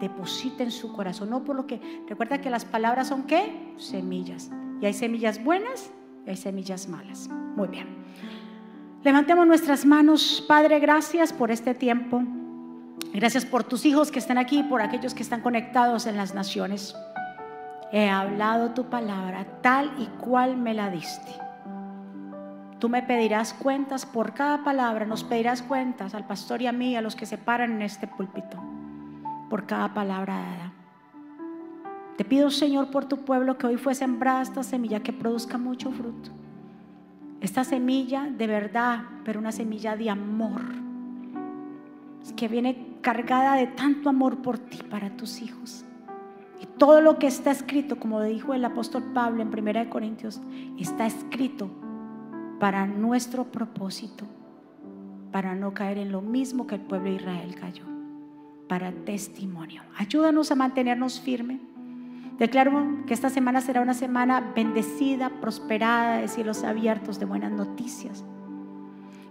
[0.00, 3.74] deposita en su corazón, no por lo que recuerda que las palabras son qué?
[3.76, 4.50] Semillas.
[4.80, 5.90] Y hay semillas buenas
[6.26, 7.28] y hay semillas malas.
[7.28, 7.86] Muy bien.
[9.04, 12.22] Levantemos nuestras manos, Padre, gracias por este tiempo.
[13.12, 16.94] Gracias por tus hijos que están aquí, por aquellos que están conectados en las naciones.
[17.92, 21.32] He hablado tu palabra tal y cual me la diste.
[22.78, 26.96] Tú me pedirás cuentas por cada palabra, nos pedirás cuentas al pastor y a mí,
[26.96, 28.62] a los que se paran en este púlpito,
[29.50, 30.72] por cada palabra dada.
[32.16, 35.90] Te pido, Señor, por tu pueblo que hoy fue sembrada esta semilla que produzca mucho
[35.90, 36.30] fruto.
[37.40, 40.62] Esta semilla de verdad, pero una semilla de amor,
[42.36, 45.84] que viene cargada de tanto amor por ti para tus hijos.
[46.60, 50.40] Y todo lo que está escrito, como dijo el apóstol Pablo en 1 Corintios,
[50.78, 51.70] está escrito
[52.58, 54.24] para nuestro propósito,
[55.32, 57.84] para no caer en lo mismo que el pueblo de Israel cayó,
[58.70, 59.82] para testimonio.
[59.98, 61.60] Ayúdanos a mantenernos firmes.
[62.38, 68.24] Declaro que esta semana será una semana bendecida, prosperada, de cielos abiertos, de buenas noticias.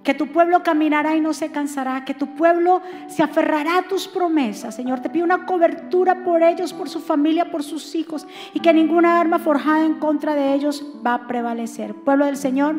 [0.04, 2.04] Que tu pueblo caminará y no se cansará.
[2.04, 4.76] Que tu pueblo se aferrará a tus promesas.
[4.76, 8.28] Señor, te pido una cobertura por ellos, por su familia, por sus hijos.
[8.54, 11.96] Y que ninguna arma forjada en contra de ellos va a prevalecer.
[11.96, 12.76] Pueblo del Señor,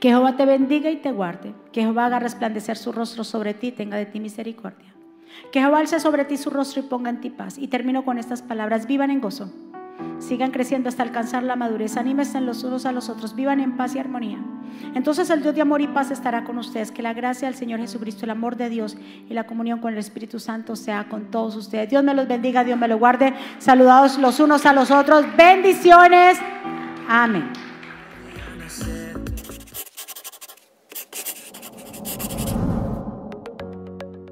[0.00, 1.52] que Jehová te bendiga y te guarde.
[1.70, 4.97] Que Jehová haga resplandecer su rostro sobre ti y tenga de ti misericordia.
[5.52, 7.58] Que Jehová alce sobre ti su rostro y ponga en ti paz.
[7.58, 8.86] Y termino con estas palabras.
[8.86, 9.50] Vivan en gozo.
[10.18, 11.96] Sigan creciendo hasta alcanzar la madurez.
[11.96, 13.34] Anímense los unos a los otros.
[13.34, 14.38] Vivan en paz y armonía.
[14.94, 16.90] Entonces el Dios de amor y paz estará con ustedes.
[16.90, 18.96] Que la gracia del Señor Jesucristo, el amor de Dios
[19.28, 21.90] y la comunión con el Espíritu Santo sea con todos ustedes.
[21.90, 23.34] Dios me los bendiga, Dios me los guarde.
[23.58, 25.24] Saludados los unos a los otros.
[25.36, 26.38] Bendiciones.
[27.08, 27.67] Amén.